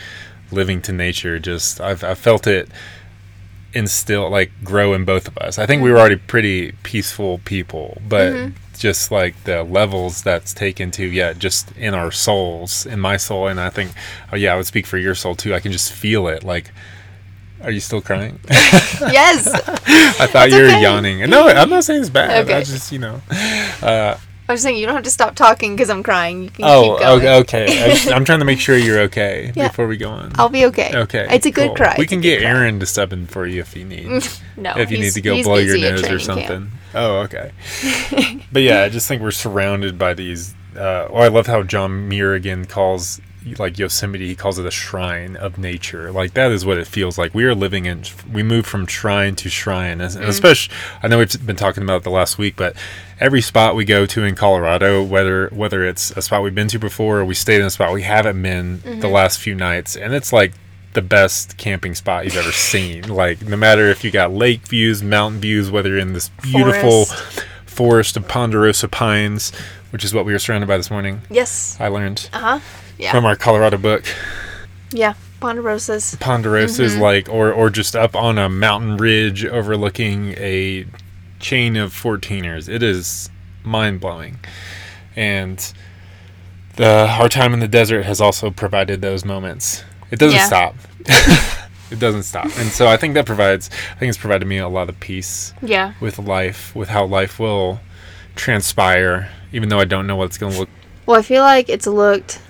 living 0.50 0.82
to 0.84 0.94
nature, 0.94 1.40
just 1.40 1.82
I've, 1.82 2.04
I've 2.06 2.18
felt 2.20 2.48
it 2.48 2.70
instill 3.74 4.30
like 4.30 4.52
grow 4.64 4.94
in 4.94 5.06
both 5.06 5.28
of 5.28 5.38
us. 5.38 5.58
I 5.58 5.66
think 5.66 5.82
we 5.82 5.92
were 5.92 6.00
already 6.00 6.16
pretty 6.16 6.74
peaceful 6.84 7.40
people, 7.46 8.02
but 8.08 8.52
just 8.78 9.12
like 9.12 9.44
the 9.44 9.64
levels 9.64 10.24
that's 10.24 10.54
taken 10.54 10.92
to 10.92 11.06
yeah, 11.06 11.34
just 11.34 11.72
in 11.74 11.94
our 11.94 12.12
souls, 12.12 12.86
in 12.86 13.00
my 13.00 13.18
soul, 13.18 13.48
and 13.48 13.60
I 13.60 13.70
think 13.70 13.92
oh 14.32 14.36
yeah, 14.36 14.54
I 14.54 14.58
would 14.58 14.66
speak 14.66 14.86
for 14.86 14.98
your 14.98 15.16
soul 15.16 15.36
too. 15.36 15.54
I 15.54 15.60
can 15.60 15.72
just 15.72 15.92
feel 15.92 16.28
it. 16.28 16.44
Like, 16.44 16.72
are 17.62 17.72
you 17.72 17.80
still 17.80 18.02
crying? 18.02 18.40
yes, 18.50 19.48
I 19.54 20.28
thought 20.28 20.32
That's 20.32 20.54
you 20.54 20.62
were 20.62 20.70
okay. 20.70 20.82
yawning. 20.82 21.30
No, 21.30 21.48
I'm 21.48 21.70
not 21.70 21.84
saying 21.84 22.02
it's 22.02 22.10
bad. 22.10 22.50
I 22.50 22.64
just 22.64 22.92
you 22.92 23.00
know. 23.00 23.22
Uh, 23.82 24.18
I 24.50 24.54
was 24.54 24.64
saying 24.64 24.78
you 24.78 24.88
don't 24.88 24.96
have 24.96 25.04
to 25.04 25.12
stop 25.12 25.36
talking 25.36 25.76
because 25.76 25.92
I'm 25.92 26.02
crying. 26.02 26.46
You 26.46 26.50
can 26.50 26.66
Oh, 26.66 26.96
keep 26.98 27.06
going. 27.06 27.28
okay. 27.44 27.66
okay. 27.68 28.10
I 28.10 28.14
I'm 28.16 28.26
trying 28.26 28.40
to 28.40 28.46
make 28.46 28.60
sure 28.60 28.76
you're 28.76 29.02
okay 29.02 29.54
Yeah. 29.56 29.68
before 29.68 29.86
we 29.88 29.96
go 29.96 30.10
on. 30.10 30.32
I'll 30.40 30.50
be 30.50 30.66
okay. 30.66 30.90
okay. 30.92 31.28
it's 31.30 31.46
a 31.46 31.52
good 31.52 31.76
cry. 31.76 31.94
We 32.00 32.06
It's 32.06 32.10
can 32.10 32.20
get 32.20 32.42
cry. 32.42 32.50
Aaron 32.50 32.80
to 32.80 32.88
step 32.88 33.14
in 33.14 33.28
for 33.28 33.46
you 33.46 33.62
if 33.62 33.76
you 33.76 33.86
need. 33.86 34.28
No, 34.58 34.74
if 34.78 34.92
you 34.92 34.98
need 34.98 35.14
to 35.14 35.22
go 35.22 35.42
blow 35.42 35.56
your 35.56 35.78
nose 35.78 36.04
or 36.10 36.20
something. 36.20 36.46
camp. 36.48 36.70
Oh, 36.94 37.20
okay. 37.20 37.52
but 38.52 38.62
yeah, 38.62 38.82
I 38.82 38.90
just 38.90 39.08
think 39.08 39.22
we're 39.22 39.32
surrounded 39.32 39.98
by 39.98 40.14
these. 40.14 40.54
Uh, 40.76 41.08
oh, 41.10 41.16
I 41.16 41.30
love 41.30 41.48
how 41.48 41.64
John 41.64 42.10
Muir 42.10 42.38
calls 42.66 43.22
like 43.58 43.78
Yosemite. 43.80 44.28
He 44.28 44.36
calls 44.36 44.60
it 44.60 44.66
a 44.66 44.72
shrine 44.72 45.36
of 45.36 45.58
nature. 45.58 46.12
Like 46.12 46.34
that 46.34 46.52
is 46.52 46.66
what 46.66 46.78
it 46.78 46.88
feels 46.88 47.18
like. 47.18 47.34
We 47.34 47.46
are 47.46 47.56
living 47.56 47.86
in. 47.86 48.04
We 48.32 48.44
move 48.44 48.66
from 48.66 48.86
shrine 48.88 49.36
to 49.38 49.50
shrine, 49.50 50.02
and 50.02 50.12
Mm. 50.12 50.28
especially. 50.28 50.76
I 51.04 51.08
know 51.08 51.18
we've 51.20 51.46
been 51.46 51.56
talking 51.56 51.84
about 51.84 51.98
it 51.98 52.04
the 52.04 52.10
last 52.12 52.38
week, 52.38 52.56
but 52.56 52.76
every 53.20 53.42
spot 53.42 53.76
we 53.76 53.86
go 53.86 54.06
to 54.06 54.24
in 54.24 54.36
Colorado, 54.36 55.02
whether 55.04 55.48
whether 55.54 55.84
it's 55.86 56.12
a 56.12 56.22
spot 56.22 56.44
we've 56.44 56.56
been 56.56 56.68
to 56.70 56.80
before 56.80 57.20
or 57.20 57.26
we 57.26 57.34
stayed 57.36 57.60
in 57.62 57.66
a 57.68 57.70
spot 57.70 57.94
we 57.94 58.04
haven't 58.04 58.42
been 58.42 58.80
Mm-hmm. 58.80 59.00
the 59.00 59.08
last 59.10 59.40
few 59.40 59.56
nights, 59.56 59.96
and 59.96 60.14
it's 60.14 60.32
like 60.34 60.54
the 60.94 61.02
best 61.04 61.56
camping 61.58 61.94
spot 61.96 62.26
you've 62.26 62.36
ever 62.38 62.52
seen. 62.52 63.04
Like 63.08 63.42
no 63.42 63.56
matter 63.58 63.88
if 63.90 64.04
you 64.04 64.12
got 64.12 64.34
lake 64.34 64.68
views, 64.68 65.02
mountain 65.04 65.40
views, 65.40 65.70
whether 65.72 65.90
you're 65.90 66.00
in 66.00 66.14
this 66.14 66.30
beautiful 66.42 67.06
Forest. 67.06 67.46
forest 67.66 68.18
of 68.18 68.28
ponderosa 68.28 68.88
pines, 68.88 69.52
which 69.92 70.04
is 70.04 70.14
what 70.14 70.26
we 70.26 70.34
were 70.34 70.40
surrounded 70.40 70.68
by 70.68 70.78
this 70.78 70.90
morning. 70.92 71.22
Yes. 71.30 71.78
I 71.80 71.88
learned 71.88 72.30
Uh 72.34 72.40
huh. 72.40 72.60
Yeah. 73.00 73.12
from 73.12 73.26
our 73.26 73.36
Colorado 73.36 73.78
book. 73.78 74.04
yeah. 74.92 75.14
Ponderosas. 75.42 76.20
Ponderosa 76.20 76.84
Mm-hmm. 76.84 77.02
like, 77.02 77.30
or 77.30 77.52
or 77.54 77.70
just 77.70 77.96
up 77.96 78.14
on 78.14 78.38
a 78.38 78.50
mountain 78.50 78.98
ridge 78.98 79.46
overlooking 79.46 80.34
a 80.38 80.86
chain 81.40 81.78
of 81.78 81.94
14ers. 81.94 82.68
It 82.68 82.84
is 82.84 83.30
mind 83.64 84.02
blowing, 84.02 84.38
and 85.16 85.74
the 86.76 87.08
our 87.10 87.30
time 87.30 87.54
in 87.54 87.62
the 87.62 87.70
desert 87.70 88.04
has 88.04 88.20
also 88.20 88.52
provided 88.52 89.02
those 89.02 89.24
moments. 89.24 89.82
It 90.12 90.20
doesn't 90.20 90.38
Yeah. 90.40 90.46
stop. 90.46 90.76
it 91.90 92.00
doesn't 92.00 92.24
stop, 92.24 92.48
and 92.58 92.70
so 92.70 92.88
I 92.90 92.98
think 92.98 93.14
that 93.14 93.26
provides. 93.26 93.70
I 93.96 94.00
think 94.00 94.10
it's 94.10 94.18
provided 94.18 94.46
me 94.46 94.58
a 94.58 94.68
lot 94.68 94.90
of 94.90 95.00
peace 95.00 95.54
Yeah. 95.62 95.94
with 96.02 96.20
life, 96.20 96.76
with 96.76 96.90
how 96.90 97.06
life 97.06 97.40
will 97.40 97.80
transpire, 98.36 99.30
even 99.54 99.70
though 99.70 99.80
I 99.80 99.86
don't 99.86 100.06
know 100.06 100.18
what 100.18 100.26
it's 100.26 100.38
going 100.38 100.52
to 100.54 100.60
look. 100.60 100.70
Well, 101.06 101.18
I 101.18 101.22
feel 101.22 101.44
like 101.44 101.70
it's 101.70 101.88
looked 101.88 102.42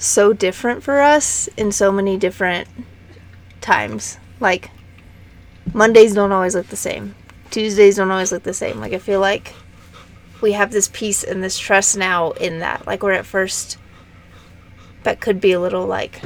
so 0.00 0.32
different 0.32 0.82
for 0.82 1.00
us 1.00 1.48
in 1.56 1.70
so 1.70 1.92
many 1.92 2.16
different 2.16 2.66
times. 3.60 4.18
Like 4.40 4.70
Mondays 5.72 6.14
don't 6.14 6.32
always 6.32 6.54
look 6.54 6.68
the 6.68 6.76
same. 6.76 7.14
Tuesdays 7.50 7.96
don't 7.96 8.10
always 8.10 8.32
look 8.32 8.42
the 8.42 8.54
same. 8.54 8.80
Like 8.80 8.92
I 8.92 8.98
feel 8.98 9.20
like 9.20 9.54
we 10.40 10.52
have 10.52 10.72
this 10.72 10.88
peace 10.92 11.22
and 11.22 11.44
this 11.44 11.58
trust 11.58 11.96
now 11.96 12.30
in 12.32 12.60
that. 12.60 12.86
Like 12.86 13.02
where 13.02 13.12
at 13.12 13.26
first 13.26 13.76
that 15.02 15.20
could 15.20 15.40
be 15.40 15.52
a 15.52 15.60
little 15.60 15.86
like 15.86 16.22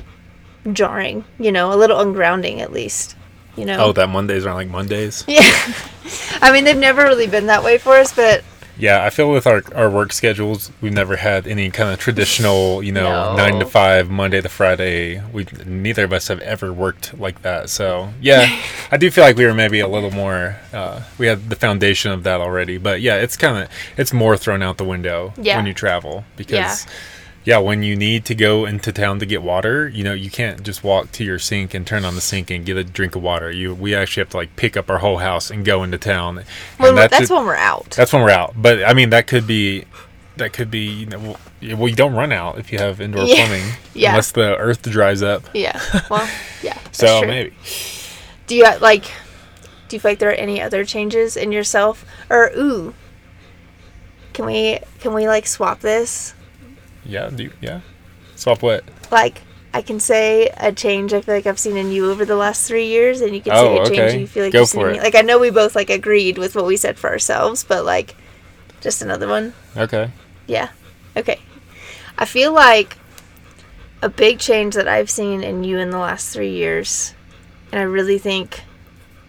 jarring, 0.72 1.24
you 1.38 1.52
know, 1.52 1.72
a 1.72 1.76
little 1.76 1.98
ungrounding 1.98 2.60
at 2.60 2.72
least. 2.72 3.16
You 3.56 3.64
know. 3.66 3.86
Oh, 3.86 3.92
that 3.92 4.08
Mondays 4.08 4.46
aren't 4.46 4.56
like 4.56 4.68
Mondays. 4.68 5.24
yeah. 5.28 5.42
I 6.40 6.50
mean, 6.52 6.64
they've 6.64 6.76
never 6.76 7.02
really 7.02 7.28
been 7.28 7.46
that 7.46 7.62
way 7.62 7.78
for 7.78 7.94
us, 7.96 8.12
but 8.14 8.42
Yeah, 8.76 9.04
I 9.04 9.10
feel 9.10 9.30
with 9.30 9.46
our 9.46 9.62
our 9.74 9.88
work 9.88 10.12
schedules, 10.12 10.72
we've 10.80 10.92
never 10.92 11.16
had 11.16 11.46
any 11.46 11.70
kind 11.70 11.90
of 11.92 11.98
traditional, 12.00 12.82
you 12.82 12.90
know, 12.92 13.04
No. 13.32 13.36
nine 13.36 13.58
to 13.60 13.66
five, 13.66 14.10
Monday 14.10 14.40
to 14.40 14.48
Friday. 14.48 15.22
We 15.32 15.46
neither 15.64 16.04
of 16.04 16.12
us 16.12 16.26
have 16.28 16.40
ever 16.40 16.72
worked 16.72 17.16
like 17.18 17.42
that. 17.42 17.70
So 17.70 18.12
yeah, 18.20 18.46
I 18.90 18.96
do 18.96 19.10
feel 19.12 19.22
like 19.22 19.36
we 19.36 19.46
were 19.46 19.54
maybe 19.54 19.78
a 19.80 19.86
little 19.88 20.10
more. 20.10 20.56
Uh, 20.72 21.02
we 21.18 21.26
had 21.28 21.50
the 21.50 21.56
foundation 21.56 22.10
of 22.10 22.24
that 22.24 22.40
already, 22.40 22.76
but 22.78 23.00
yeah, 23.00 23.16
it's 23.16 23.36
kind 23.36 23.62
of 23.62 23.68
it's 23.96 24.12
more 24.12 24.36
thrown 24.36 24.60
out 24.62 24.76
the 24.76 24.84
window 24.84 25.32
Yeah. 25.36 25.56
when 25.56 25.66
you 25.66 25.74
travel 25.74 26.24
because. 26.36 26.52
Yeah, 26.86 26.92
when 27.46 27.82
you 27.82 27.94
need 27.96 28.24
to 28.26 28.34
go 28.34 28.64
into 28.64 28.90
town 28.92 29.18
to 29.18 29.26
get 29.26 29.42
water, 29.42 29.86
you 29.88 30.02
know, 30.02 30.14
you 30.14 30.30
can't 30.30 30.62
just 30.62 30.82
walk 30.82 31.12
to 31.12 31.24
your 31.24 31.38
sink 31.38 31.74
and 31.74 31.86
turn 31.86 32.04
on 32.04 32.14
the 32.14 32.20
sink 32.22 32.50
and 32.50 32.64
get 32.64 32.76
a 32.76 32.84
drink 32.84 33.14
of 33.16 33.22
water. 33.22 33.50
You, 33.50 33.74
we 33.74 33.94
actually 33.94 34.22
have 34.22 34.30
to 34.30 34.36
like 34.38 34.56
pick 34.56 34.76
up 34.76 34.88
our 34.88 34.98
whole 34.98 35.18
house 35.18 35.50
and 35.50 35.64
go 35.64 35.82
into 35.82 35.98
town. 35.98 36.44
And 36.78 36.96
that's, 36.96 37.18
just- 37.18 37.30
when 37.30 37.44
we're 37.44 37.54
out. 37.56 37.90
that's 37.90 38.12
when 38.12 38.22
we're 38.22 38.30
out. 38.30 38.54
But 38.56 38.82
I 38.84 38.94
mean, 38.94 39.10
that 39.10 39.26
could 39.26 39.46
be, 39.46 39.84
that 40.38 40.52
could 40.52 40.70
be. 40.70 40.86
You 40.86 41.06
know, 41.06 41.18
well, 41.18 41.38
well, 41.76 41.88
you 41.88 41.94
don't 41.94 42.14
run 42.14 42.32
out 42.32 42.58
if 42.58 42.72
you 42.72 42.78
have 42.78 43.00
indoor 43.00 43.24
Yeah. 43.24 43.46
plumbing, 43.46 43.64
Yeah. 43.94 44.10
unless 44.10 44.32
the 44.32 44.56
earth 44.56 44.82
dries 44.82 45.22
up. 45.22 45.42
Yeah. 45.54 45.80
Well, 46.10 46.28
yeah. 46.62 46.78
So 46.92 47.20
true. 47.20 47.28
maybe. 47.28 47.54
Do 48.46 48.54
you 48.56 48.64
like? 48.80 49.04
Do 49.88 49.96
you 49.96 50.00
feel 50.00 50.12
like 50.12 50.18
there 50.18 50.30
are 50.30 50.32
any 50.32 50.60
other 50.62 50.84
changes 50.84 51.36
in 51.36 51.52
yourself? 51.52 52.04
Or 52.30 52.50
ooh, 52.56 52.94
can 54.32 54.46
we 54.46 54.78
can 55.00 55.12
we 55.14 55.26
like 55.28 55.46
swap 55.46 55.80
this? 55.80 56.34
Yeah. 57.04 57.30
Do 57.30 57.44
you, 57.44 57.52
yeah. 57.60 57.80
Swap 58.36 58.62
what? 58.62 58.84
Like 59.10 59.42
I 59.72 59.82
can 59.82 59.98
say 60.00 60.48
a 60.56 60.72
change 60.72 61.12
I 61.12 61.20
feel 61.20 61.34
like 61.34 61.46
I've 61.46 61.58
seen 61.58 61.76
in 61.76 61.90
you 61.90 62.10
over 62.10 62.24
the 62.24 62.36
last 62.36 62.66
three 62.66 62.86
years, 62.86 63.20
and 63.20 63.34
you 63.34 63.40
can 63.40 63.52
say 63.52 63.58
Oh, 63.58 63.82
a 63.82 63.86
change 63.86 63.98
okay. 63.98 64.20
you 64.20 64.26
feel 64.26 64.44
like 64.44 64.52
Go 64.52 64.60
you've 64.60 64.68
seen 64.68 64.86
me. 64.86 65.00
Like 65.00 65.14
I 65.14 65.20
know 65.20 65.38
we 65.38 65.50
both 65.50 65.74
like 65.74 65.90
agreed 65.90 66.38
with 66.38 66.54
what 66.54 66.64
we 66.64 66.76
said 66.76 66.98
for 66.98 67.10
ourselves, 67.10 67.64
but 67.64 67.84
like 67.84 68.14
just 68.80 69.02
another 69.02 69.26
one. 69.28 69.54
Okay. 69.76 70.10
Yeah. 70.46 70.70
Okay. 71.16 71.40
I 72.18 72.24
feel 72.24 72.52
like 72.52 72.96
a 74.02 74.08
big 74.08 74.38
change 74.38 74.74
that 74.74 74.86
I've 74.86 75.10
seen 75.10 75.42
in 75.42 75.64
you 75.64 75.78
in 75.78 75.90
the 75.90 75.98
last 75.98 76.32
three 76.32 76.52
years, 76.52 77.14
and 77.72 77.80
I 77.80 77.84
really 77.84 78.18
think, 78.18 78.62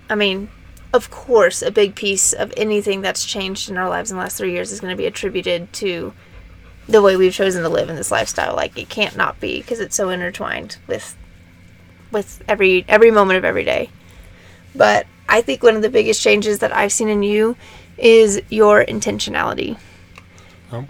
I 0.10 0.16
mean, 0.16 0.50
of 0.94 1.10
course, 1.10 1.62
a 1.62 1.72
big 1.72 1.96
piece 1.96 2.34
of 2.34 2.54
anything 2.58 3.02
that's 3.02 3.26
changed 3.26 3.70
in 3.70 3.78
our 3.78 3.90
lives 3.90 4.12
in 4.12 4.18
the 4.18 4.24
last 4.24 4.38
three 4.38 4.52
years 4.52 4.72
is 4.72 4.80
going 4.80 4.92
to 4.92 4.98
be 4.98 5.06
attributed 5.06 5.72
to 5.74 6.14
the 6.88 7.02
way 7.02 7.16
we've 7.16 7.34
chosen 7.34 7.64
to 7.64 7.70
live 7.70 7.90
in 7.90 7.96
this 7.96 8.12
lifestyle. 8.12 8.56
Like 8.56 8.78
it 8.78 8.90
can't 8.90 9.16
not 9.16 9.40
be 9.40 9.60
because 9.60 9.80
it's 9.80 9.96
so 9.96 10.10
intertwined 10.10 10.78
with 10.88 11.16
with 12.12 12.44
every 12.48 12.86
every 12.88 13.12
moment 13.12 13.38
of 13.38 13.46
every 13.46 13.64
day. 13.64 13.90
But 14.76 15.08
I 15.28 15.42
think 15.42 15.64
one 15.64 15.76
of 15.76 15.82
the 15.82 15.90
biggest 15.90 16.22
changes 16.22 16.60
that 16.60 16.76
I've 16.76 16.92
seen 16.92 17.10
in 17.10 17.24
you 17.24 17.56
is 17.98 18.42
your 18.50 18.86
intentionality. 18.86 19.78
Oh. 20.72 20.86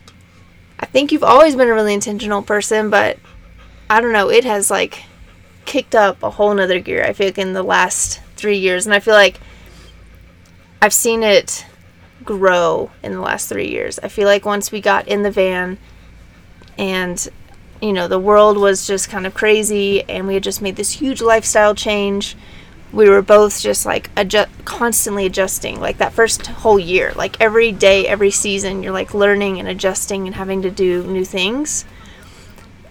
I 0.79 0.86
think 0.86 1.12
you've 1.12 1.23
always 1.23 1.55
been 1.55 1.69
a 1.69 1.73
really 1.73 1.93
intentional 1.93 2.41
person, 2.41 2.89
but 2.89 3.17
I 3.89 4.01
don't 4.01 4.12
know, 4.12 4.29
it 4.29 4.43
has 4.43 4.69
like 4.69 5.03
kicked 5.65 5.95
up 5.95 6.21
a 6.23 6.31
whole 6.31 6.53
nother 6.53 6.79
gear, 6.79 7.03
I 7.03 7.13
feel 7.13 7.27
like 7.27 7.38
in 7.38 7.53
the 7.53 7.63
last 7.63 8.21
three 8.36 8.58
years. 8.58 8.86
And 8.86 8.93
I 8.93 8.99
feel 8.99 9.13
like 9.13 9.39
I've 10.81 10.93
seen 10.93 11.23
it 11.23 11.65
grow 12.26 12.92
in 13.04 13.14
the 13.14 13.22
last 13.22 13.48
three 13.48 13.70
years. 13.70 14.00
I 14.00 14.08
feel 14.08 14.28
like 14.28 14.46
once 14.46 14.72
we 14.72 14.82
got 14.82 15.08
in 15.08 15.24
the 15.24 15.32
van 15.32 15.78
and 16.78 17.28
you 17.82 17.94
know, 17.94 18.08
the 18.08 18.20
world 18.20 18.58
was 18.58 18.88
just 18.88 19.10
kind 19.10 19.28
of 19.28 19.34
crazy 19.34 20.04
and 20.04 20.28
we 20.28 20.34
had 20.34 20.44
just 20.44 20.62
made 20.62 20.76
this 20.76 20.94
huge 20.94 21.22
lifestyle 21.22 21.76
change. 21.76 22.36
We 22.92 23.10
were 23.10 23.22
both 23.22 23.62
just 23.62 23.86
like 23.86 24.10
adjust, 24.16 24.50
constantly 24.64 25.26
adjusting, 25.26 25.80
like 25.80 25.98
that 25.98 26.14
first 26.14 26.48
whole 26.48 26.80
year. 26.80 27.12
Like 27.16 27.40
every 27.42 27.72
day, 27.72 28.08
every 28.08 28.32
season, 28.32 28.82
you're 28.82 28.94
like 28.94 29.14
learning 29.14 29.60
and 29.60 29.68
adjusting 29.68 30.26
and 30.26 30.36
having 30.36 30.62
to 30.62 30.72
do 30.72 31.04
new 31.04 31.26
things. 31.26 31.86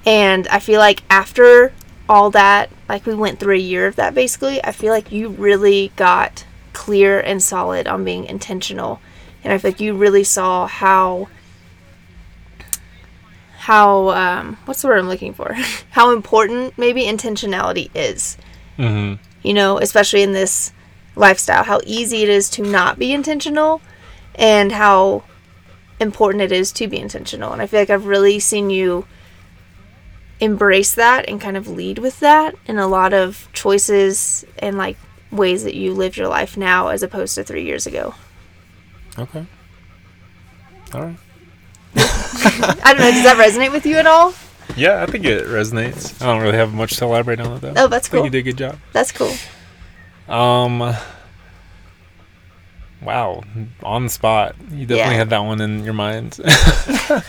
And 0.04 0.46
I 0.48 0.58
feel 0.58 0.80
like 0.80 1.02
after 1.08 1.72
all 2.08 2.30
that, 2.30 2.70
like 2.88 3.06
we 3.06 3.14
went 3.14 3.40
through 3.40 3.54
a 3.54 3.58
year 3.58 3.86
of 3.86 3.96
that 3.96 4.14
basically, 4.14 4.62
I 4.62 4.72
feel 4.72 4.92
like 4.92 5.10
you 5.10 5.28
really 5.30 5.92
got 5.96 6.44
clear 6.74 7.18
and 7.20 7.42
solid 7.42 7.86
on 7.86 8.04
being 8.04 8.26
intentional. 8.26 9.00
And 9.44 9.52
I 9.52 9.58
feel 9.58 9.70
like 9.70 9.80
you 9.80 9.94
really 9.94 10.24
saw 10.24 10.66
how 10.66 11.28
how 13.58 14.10
um 14.10 14.58
what's 14.64 14.82
the 14.82 14.88
word 14.88 14.98
I'm 14.98 15.08
looking 15.08 15.34
for? 15.34 15.54
how 15.90 16.12
important 16.12 16.76
maybe 16.76 17.04
intentionality 17.04 17.90
is. 17.94 18.36
Mm-hmm. 18.78 19.22
You 19.42 19.54
know, 19.54 19.78
especially 19.78 20.22
in 20.22 20.32
this 20.32 20.72
lifestyle, 21.16 21.64
how 21.64 21.80
easy 21.84 22.22
it 22.22 22.28
is 22.28 22.50
to 22.50 22.62
not 22.62 22.98
be 22.98 23.12
intentional 23.12 23.80
and 24.34 24.72
how 24.72 25.22
important 26.00 26.42
it 26.42 26.52
is 26.52 26.72
to 26.72 26.88
be 26.88 26.98
intentional. 26.98 27.52
And 27.52 27.62
I 27.62 27.66
feel 27.66 27.80
like 27.80 27.90
I've 27.90 28.06
really 28.06 28.40
seen 28.40 28.70
you 28.70 29.06
embrace 30.40 30.94
that 30.94 31.28
and 31.28 31.40
kind 31.40 31.56
of 31.56 31.68
lead 31.68 31.98
with 31.98 32.20
that 32.20 32.54
in 32.66 32.78
a 32.78 32.88
lot 32.88 33.12
of 33.12 33.48
choices 33.52 34.44
and 34.58 34.76
like 34.76 34.96
ways 35.30 35.64
that 35.64 35.74
you 35.74 35.92
live 35.92 36.16
your 36.16 36.28
life 36.28 36.56
now 36.56 36.88
as 36.88 37.02
opposed 37.02 37.34
to 37.36 37.44
3 37.44 37.62
years 37.64 37.86
ago. 37.86 38.14
Okay. 39.18 39.46
All 40.94 41.02
right. 41.02 41.16
I 41.96 42.92
don't 42.94 42.98
know, 42.98 43.10
does 43.10 43.24
that 43.24 43.36
resonate 43.38 43.72
with 43.72 43.86
you 43.86 43.96
at 43.96 44.06
all? 44.06 44.34
Yeah, 44.76 45.02
I 45.02 45.06
think 45.06 45.24
it 45.24 45.44
resonates. 45.46 46.20
I 46.22 46.26
don't 46.26 46.42
really 46.42 46.56
have 46.56 46.72
much 46.74 46.96
to 46.96 47.04
elaborate 47.04 47.38
on 47.40 47.56
it 47.56 47.60
though. 47.60 47.74
Oh, 47.76 47.86
that's 47.88 48.08
I 48.08 48.10
think 48.10 48.20
cool. 48.20 48.24
you 48.24 48.30
did 48.30 48.38
a 48.38 48.42
good 48.42 48.58
job. 48.58 48.78
That's 48.92 49.12
cool. 49.12 49.32
Um. 50.28 50.94
Wow, 53.02 53.42
on 53.82 54.04
the 54.04 54.08
spot. 54.08 54.56
You 54.70 54.86
definitely 54.86 55.12
Yeah. 55.12 55.18
had 55.18 55.30
that 55.30 55.40
one 55.40 55.60
in 55.60 55.84
your 55.84 55.92
mind. 55.92 56.40
uh, 56.44 57.20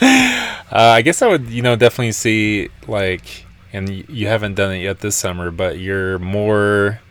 I 0.72 1.02
guess 1.02 1.22
I 1.22 1.28
would, 1.28 1.48
you 1.50 1.62
know, 1.62 1.76
definitely 1.76 2.14
see 2.14 2.70
like, 2.88 3.46
and 3.74 3.90
you 4.10 4.28
haven't 4.28 4.56
done 4.56 4.72
it 4.74 4.80
yet 4.80 5.00
this 5.00 5.18
summer, 5.18 5.52
but 5.52 5.78
you're 5.80 6.18
more 6.20 7.02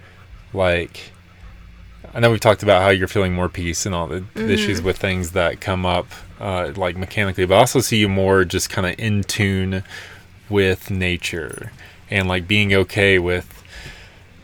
like. 0.55 1.13
I 2.15 2.21
know 2.21 2.31
we've 2.31 2.41
talked 2.41 2.63
about 2.63 2.83
how 2.83 2.91
you're 2.91 3.09
feeling 3.09 3.35
more 3.35 3.49
peace 3.49 3.87
and 3.87 3.95
all 3.95 4.07
the, 4.07 4.25
the 4.35 4.53
issues 4.53 4.81
with 4.81 4.97
things 4.97 5.33
that 5.33 5.61
come 5.61 5.85
up, 5.85 6.07
uh, 6.39 6.73
like 6.77 6.97
mechanically, 6.97 7.45
but 7.45 7.57
I 7.57 7.59
also 7.59 7.81
see 7.81 7.97
you 7.99 8.09
more 8.09 8.45
just 8.45 8.71
kind 8.71 8.87
of 8.87 8.99
in 8.99 9.25
tune 9.25 9.83
with 10.49 10.91
nature 10.91 11.73
and 12.11 12.29
like 12.29 12.47
being 12.47 12.73
okay 12.73 13.19
with 13.19 13.65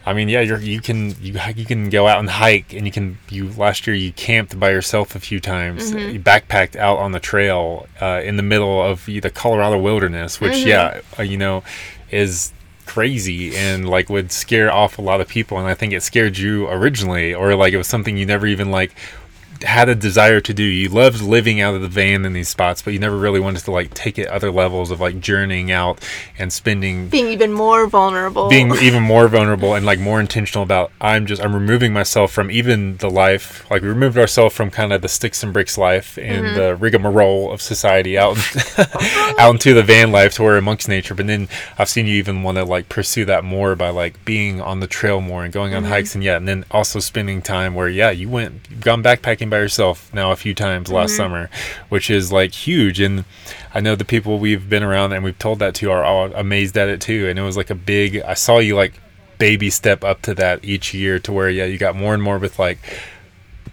I 0.04 0.14
mean, 0.14 0.30
yeah, 0.30 0.40
you're, 0.40 0.58
you 0.58 0.80
can 0.80 1.10
you 1.20 1.38
you 1.54 1.66
can 1.66 1.90
go 1.90 2.08
out 2.08 2.18
and 2.20 2.28
hike, 2.28 2.72
and 2.72 2.86
you 2.86 2.90
can 2.90 3.18
you 3.28 3.50
last 3.50 3.86
year 3.86 3.94
you 3.94 4.12
camped 4.12 4.58
by 4.58 4.70
yourself 4.70 5.14
a 5.14 5.20
few 5.20 5.40
times. 5.40 5.92
You 5.92 6.18
backpacked 6.18 6.74
out 6.74 6.98
on 6.98 7.12
the 7.12 7.20
trail 7.20 7.86
uh, 8.00 8.22
in 8.24 8.36
the 8.36 8.42
middle 8.42 8.82
of 8.82 9.04
the 9.04 9.30
Colorado 9.30 9.78
wilderness, 9.78 10.40
which 10.40 10.56
yeah, 10.56 11.02
uh, 11.18 11.22
you 11.22 11.36
know, 11.36 11.62
is 12.10 12.52
crazy 12.90 13.56
and 13.56 13.88
like 13.88 14.10
would 14.10 14.32
scare 14.32 14.72
off 14.72 14.98
a 14.98 15.02
lot 15.02 15.20
of 15.20 15.28
people. 15.28 15.58
And 15.58 15.68
I 15.68 15.74
think 15.74 15.92
it 15.92 16.02
scared 16.02 16.36
you 16.36 16.68
originally, 16.68 17.32
or 17.32 17.54
like 17.54 17.72
it 17.72 17.76
was 17.76 17.86
something 17.86 18.16
you 18.16 18.26
never 18.26 18.48
even 18.48 18.72
like 18.72 18.92
had 19.62 19.88
a 19.88 19.94
desire 19.94 20.40
to 20.40 20.54
do. 20.54 20.62
You 20.62 20.88
loved 20.88 21.20
living 21.22 21.60
out 21.60 21.74
of 21.74 21.82
the 21.82 21.88
van 21.88 22.24
in 22.24 22.32
these 22.32 22.48
spots, 22.48 22.82
but 22.82 22.92
you 22.92 22.98
never 22.98 23.16
really 23.16 23.40
wanted 23.40 23.62
to 23.64 23.70
like 23.70 23.92
take 23.94 24.18
it 24.18 24.26
other 24.28 24.50
levels 24.50 24.90
of 24.90 25.00
like 25.00 25.20
journeying 25.20 25.70
out 25.70 25.98
and 26.38 26.52
spending 26.52 27.08
being 27.08 27.28
even 27.28 27.52
more 27.52 27.86
vulnerable. 27.86 28.48
being 28.48 28.72
even 28.76 29.02
more 29.02 29.28
vulnerable 29.28 29.74
and 29.74 29.84
like 29.84 29.98
more 29.98 30.18
intentional 30.20 30.62
about 30.62 30.92
I'm 31.00 31.26
just 31.26 31.42
I'm 31.42 31.54
removing 31.54 31.92
myself 31.92 32.32
from 32.32 32.50
even 32.50 32.96
the 32.98 33.10
life 33.10 33.68
like 33.70 33.82
we 33.82 33.88
removed 33.88 34.16
ourselves 34.16 34.54
from 34.54 34.70
kind 34.70 34.92
of 34.92 35.02
the 35.02 35.08
sticks 35.08 35.42
and 35.42 35.52
bricks 35.52 35.76
life 35.76 36.16
and 36.18 36.40
Mm-hmm. 36.46 36.56
the 36.56 36.76
rigmarole 36.76 37.52
of 37.52 37.60
society 37.60 38.16
out 38.16 38.38
out 39.38 39.50
into 39.52 39.74
the 39.74 39.82
van 39.82 40.10
life 40.12 40.34
to 40.34 40.42
where 40.42 40.56
amongst 40.56 40.88
nature 40.88 41.14
but 41.14 41.26
then 41.26 41.48
I've 41.78 41.88
seen 41.88 42.06
you 42.06 42.14
even 42.14 42.42
want 42.42 42.56
to 42.56 42.64
like 42.64 42.88
pursue 42.88 43.24
that 43.26 43.44
more 43.44 43.74
by 43.76 43.90
like 43.90 44.24
being 44.24 44.60
on 44.60 44.80
the 44.80 44.86
trail 44.86 45.20
more 45.20 45.44
and 45.44 45.52
going 45.52 45.74
on 45.74 45.82
Mm-hmm. 45.82 45.92
hikes 45.92 46.14
and 46.14 46.22
yeah 46.24 46.36
and 46.36 46.46
then 46.48 46.64
also 46.70 46.98
spending 46.98 47.42
time 47.42 47.74
where 47.74 47.88
yeah 47.88 48.10
you 48.10 48.28
went 48.28 48.66
you've 48.70 48.80
gone 48.80 49.02
backpacking 49.02 49.49
by 49.50 49.58
yourself 49.58 50.12
now 50.14 50.30
a 50.32 50.36
few 50.36 50.54
times 50.54 50.90
last 50.90 51.10
Mm-hmm. 51.10 51.16
summer 51.16 51.50
which 51.88 52.08
is 52.10 52.30
like 52.32 52.52
huge 52.52 53.00
and 53.00 53.24
I 53.74 53.80
know 53.80 53.94
the 53.94 54.04
people 54.04 54.38
we've 54.38 54.68
been 54.68 54.82
around 54.82 55.12
and 55.12 55.22
we've 55.22 55.38
told 55.38 55.58
that 55.60 55.74
to 55.76 55.90
are 55.90 56.02
all 56.04 56.32
amazed 56.34 56.76
at 56.76 56.88
it 56.88 57.00
too. 57.00 57.28
And 57.28 57.38
it 57.38 57.42
was 57.42 57.56
like 57.56 57.70
a 57.70 57.74
big, 57.76 58.16
I 58.22 58.34
saw 58.34 58.58
you 58.58 58.74
like 58.74 58.94
baby 59.38 59.70
step 59.70 60.02
up 60.02 60.22
to 60.22 60.34
that 60.34 60.64
each 60.64 60.92
year 60.92 61.18
to 61.20 61.32
where, 61.32 61.48
yeah, 61.48 61.66
you 61.66 61.78
got 61.78 61.94
more 61.94 62.12
and 62.12 62.22
more 62.22 62.38
with 62.38 62.58
like 62.58 62.78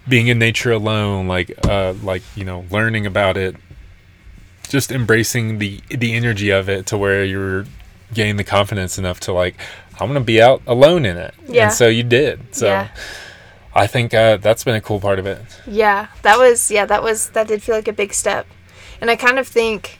being 0.07 0.27
in 0.27 0.37
nature 0.37 0.71
alone, 0.71 1.27
like, 1.27 1.51
uh, 1.67 1.93
like, 2.03 2.21
you 2.35 2.45
know, 2.45 2.65
learning 2.69 3.05
about 3.07 3.37
it, 3.37 3.55
just 4.69 4.91
embracing 4.91 5.57
the, 5.59 5.81
the 5.89 6.13
energy 6.13 6.49
of 6.51 6.69
it 6.69 6.85
to 6.87 6.97
where 6.97 7.25
you're 7.25 7.65
gaining 8.13 8.37
the 8.37 8.43
confidence 8.43 8.97
enough 8.99 9.19
to 9.21 9.33
like, 9.33 9.55
I'm 9.99 10.07
going 10.09 10.13
to 10.13 10.25
be 10.25 10.41
out 10.41 10.61
alone 10.67 11.05
in 11.05 11.17
it. 11.17 11.33
Yeah. 11.47 11.63
And 11.65 11.73
so 11.73 11.87
you 11.87 12.03
did. 12.03 12.53
So 12.55 12.67
Yeah. 12.67 12.87
I 13.77 13.85
think 13.85 14.13
uh, 14.13 14.37
that's 14.37 14.63
been 14.63 14.75
a 14.75 14.81
cool 14.81 14.99
part 14.99 15.19
of 15.19 15.27
it. 15.27 15.39
Yeah, 15.67 16.07
that 16.23 16.37
was 16.39 16.71
yeah, 16.71 16.85
that 16.85 17.03
was 17.03 17.29
that 17.29 17.47
did 17.47 17.61
feel 17.61 17.75
like 17.75 17.87
a 17.87 17.93
big 17.93 18.13
step. 18.13 18.47
And 18.99 19.11
I 19.11 19.15
kind 19.15 19.37
of 19.37 19.47
think 19.47 19.99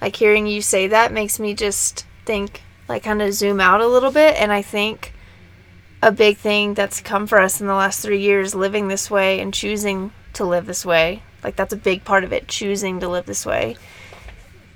like 0.00 0.14
hearing 0.14 0.46
you 0.46 0.62
say 0.62 0.86
that 0.86 1.12
makes 1.12 1.40
me 1.40 1.52
just 1.52 2.06
think 2.24 2.62
like 2.88 3.02
kind 3.02 3.20
of 3.20 3.32
zoom 3.34 3.60
out 3.60 3.80
a 3.80 3.86
little 3.86 4.12
bit 4.12 4.36
and 4.36 4.52
I 4.52 4.62
think 4.62 5.12
a 6.00 6.12
big 6.12 6.36
thing 6.36 6.74
that's 6.74 7.00
come 7.00 7.26
for 7.26 7.40
us 7.40 7.60
in 7.60 7.66
the 7.66 7.74
last 7.74 8.00
3 8.00 8.20
years 8.20 8.54
living 8.54 8.86
this 8.86 9.10
way 9.10 9.40
and 9.40 9.52
choosing 9.52 10.12
to 10.34 10.44
live 10.44 10.66
this 10.66 10.86
way. 10.86 11.22
Like 11.42 11.56
that's 11.56 11.72
a 11.72 11.76
big 11.76 12.04
part 12.04 12.22
of 12.22 12.32
it, 12.32 12.46
choosing 12.46 13.00
to 13.00 13.08
live 13.08 13.26
this 13.26 13.44
way. 13.44 13.76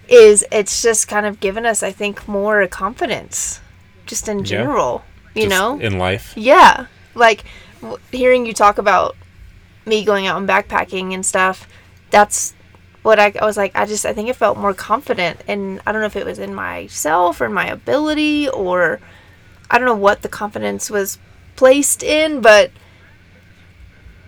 Is 0.08 0.44
it's 0.50 0.82
just 0.82 1.06
kind 1.06 1.24
of 1.24 1.38
given 1.38 1.64
us 1.64 1.84
I 1.84 1.92
think 1.92 2.26
more 2.26 2.66
confidence 2.66 3.60
just 4.06 4.28
in 4.28 4.42
general, 4.42 5.04
you 5.36 5.42
Just 5.42 5.50
know? 5.50 5.78
In 5.78 5.98
life. 5.98 6.32
Yeah. 6.36 6.86
Like 7.14 7.44
hearing 8.10 8.46
you 8.46 8.52
talk 8.52 8.78
about 8.78 9.16
me 9.86 10.04
going 10.04 10.26
out 10.26 10.38
and 10.38 10.48
backpacking 10.48 11.14
and 11.14 11.24
stuff, 11.24 11.68
that's 12.10 12.54
what 13.02 13.18
I, 13.18 13.32
I 13.40 13.44
was 13.44 13.56
like. 13.56 13.74
I 13.74 13.86
just, 13.86 14.04
I 14.04 14.12
think 14.12 14.28
I 14.28 14.32
felt 14.32 14.58
more 14.58 14.74
confident. 14.74 15.40
And 15.48 15.80
I 15.86 15.92
don't 15.92 16.00
know 16.00 16.06
if 16.06 16.16
it 16.16 16.26
was 16.26 16.38
in 16.38 16.54
myself 16.54 17.40
or 17.40 17.48
my 17.48 17.66
ability 17.66 18.48
or 18.48 19.00
I 19.70 19.78
don't 19.78 19.86
know 19.86 19.94
what 19.94 20.22
the 20.22 20.28
confidence 20.28 20.90
was 20.90 21.18
placed 21.56 22.02
in, 22.02 22.40
but 22.40 22.70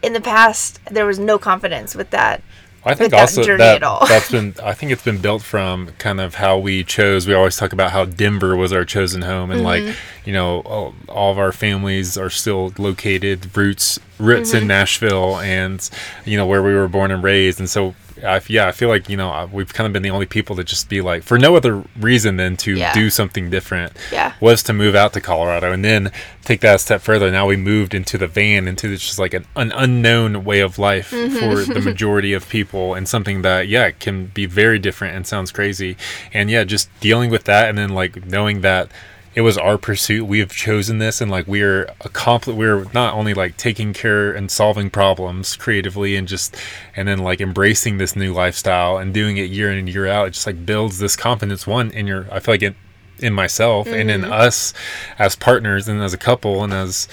in 0.03 0.13
the 0.13 0.21
past, 0.21 0.81
there 0.91 1.07
was 1.07 1.19
no 1.19 1.39
confidence 1.39 1.95
with 1.95 2.11
that. 2.11 2.43
I 2.85 2.95
think 2.95 3.13
also 3.15 3.43
that, 3.59 3.81
that's 4.09 4.31
been 4.31 4.55
I 4.63 4.75
think 4.75 4.91
it's 4.93 5.05
been 5.05 5.19
built 5.21 5.43
from 5.43 5.89
kind 5.99 6.21
of 6.21 6.35
how 6.37 6.59
we 6.59 6.83
chose. 6.83 7.27
We 7.29 7.35
always 7.35 7.57
talk 7.57 7.73
about 7.73 7.93
how 7.93 8.05
Denver 8.07 8.57
was 8.57 8.73
our 8.73 8.85
chosen 8.85 9.23
home, 9.23 9.51
and 9.51 9.61
Mm-hmm. 9.61 9.87
like 9.87 9.97
you 10.25 10.33
know 10.33 10.61
all, 10.61 10.95
all 11.09 11.31
of 11.33 11.39
our 11.39 11.53
families 11.53 12.19
are 12.19 12.31
still 12.31 12.73
located 12.79 13.57
roots 13.57 13.99
roots 14.19 14.51
Mm-hmm. 14.51 14.63
in 14.63 14.67
Nashville, 14.67 15.39
and 15.39 15.89
you 16.25 16.37
know 16.37 16.47
where 16.47 16.63
we 16.63 16.75
were 16.75 16.89
born 16.89 17.11
and 17.11 17.23
raised, 17.23 17.59
and 17.61 17.71
so. 17.71 17.95
I, 18.25 18.41
yeah, 18.49 18.67
I 18.69 18.73
feel 18.73 18.89
like 18.89 19.09
you 19.09 19.17
know 19.17 19.49
we've 19.53 19.73
kind 19.73 19.87
of 19.87 19.93
been 19.93 20.03
the 20.03 20.11
only 20.11 20.27
people 20.27 20.57
to 20.57 20.65
just 20.65 20.89
be 20.89 21.01
like, 21.01 21.23
for 21.23 21.39
no 21.39 21.57
other 21.57 21.85
reason 21.99 22.37
than 22.37 22.57
to 22.59 22.75
Yeah. 22.77 22.93
do 22.95 23.11
something 23.11 23.51
different, 23.51 23.93
Yeah. 24.11 24.33
was 24.41 24.63
to 24.65 24.73
move 24.73 24.95
out 24.95 25.13
to 25.15 25.21
Colorado, 25.21 25.73
and 25.73 25.85
then 25.85 26.11
take 26.45 26.61
that 26.61 26.77
a 26.77 26.79
step 26.79 27.01
further. 27.01 27.31
Now 27.31 27.47
we 27.47 27.57
moved 27.57 27.95
into 27.95 28.19
the 28.19 28.27
van, 28.27 28.67
into 28.69 28.89
this 28.89 29.01
just 29.01 29.19
like 29.19 29.35
an, 29.35 29.47
an 29.57 29.73
unknown 29.73 30.45
way 30.45 30.61
of 30.61 30.79
life 30.79 31.11
mm-hmm. 31.11 31.37
for 31.37 31.73
the 31.73 31.81
majority 31.85 32.33
of 32.33 32.49
people, 32.49 32.95
and 32.95 33.09
something 33.09 33.43
that 33.43 33.69
yeah 33.69 33.91
can 33.91 34.27
be 34.27 34.47
very 34.47 34.79
different 34.79 35.17
and 35.17 35.27
sounds 35.27 35.51
crazy. 35.53 35.97
And 36.33 36.51
yeah, 36.51 36.65
just 36.65 36.89
dealing 37.01 37.31
with 37.31 37.45
that, 37.45 37.69
and 37.69 37.79
then 37.79 37.91
like 37.91 38.27
knowing 38.27 38.61
that 38.63 38.89
it 39.35 39.41
was 39.41 39.57
our 39.57 39.79
pursuit. 39.79 40.27
We 40.27 40.41
have 40.41 40.53
chosen 40.53 40.99
this, 40.99 41.21
and 41.21 41.31
like 41.31 41.47
we're 41.47 41.85
accompli- 42.03 42.55
We're 42.55 42.85
not 42.93 43.15
only 43.15 43.35
like 43.35 43.57
taking 43.57 43.93
care 43.93 44.33
and 44.33 44.51
solving 44.51 44.91
problems 44.91 45.57
creatively, 45.57 46.17
and 46.17 46.29
just 46.29 46.57
and 46.95 47.09
then 47.09 47.19
like 47.19 47.41
embracing 47.41 47.99
this 47.99 48.15
new 48.15 48.33
lifestyle 48.33 48.99
and 48.99 49.15
doing 49.15 49.39
it 49.39 49.51
year 49.51 49.71
in 49.73 49.79
and 49.79 49.89
year 49.89 50.07
out. 50.07 50.29
It 50.29 50.31
just 50.33 50.47
like 50.47 50.67
builds 50.67 50.99
this 50.99 51.17
confidence. 51.17 51.67
One 51.67 51.91
in 51.91 52.07
your, 52.07 52.27
I 52.31 52.41
feel 52.41 52.55
like 52.55 52.63
it 52.63 52.75
in 53.23 53.33
myself 53.33 53.87
and 53.87 54.11
in 54.11 54.23
mm-hmm. 54.23 54.33
us 54.33 54.75
as 55.19 55.37
partners 55.37 55.89
and 55.89 56.03
as 56.03 56.13
a 56.13 56.19
couple 56.19 56.65
and 56.65 56.73
as 56.73 57.09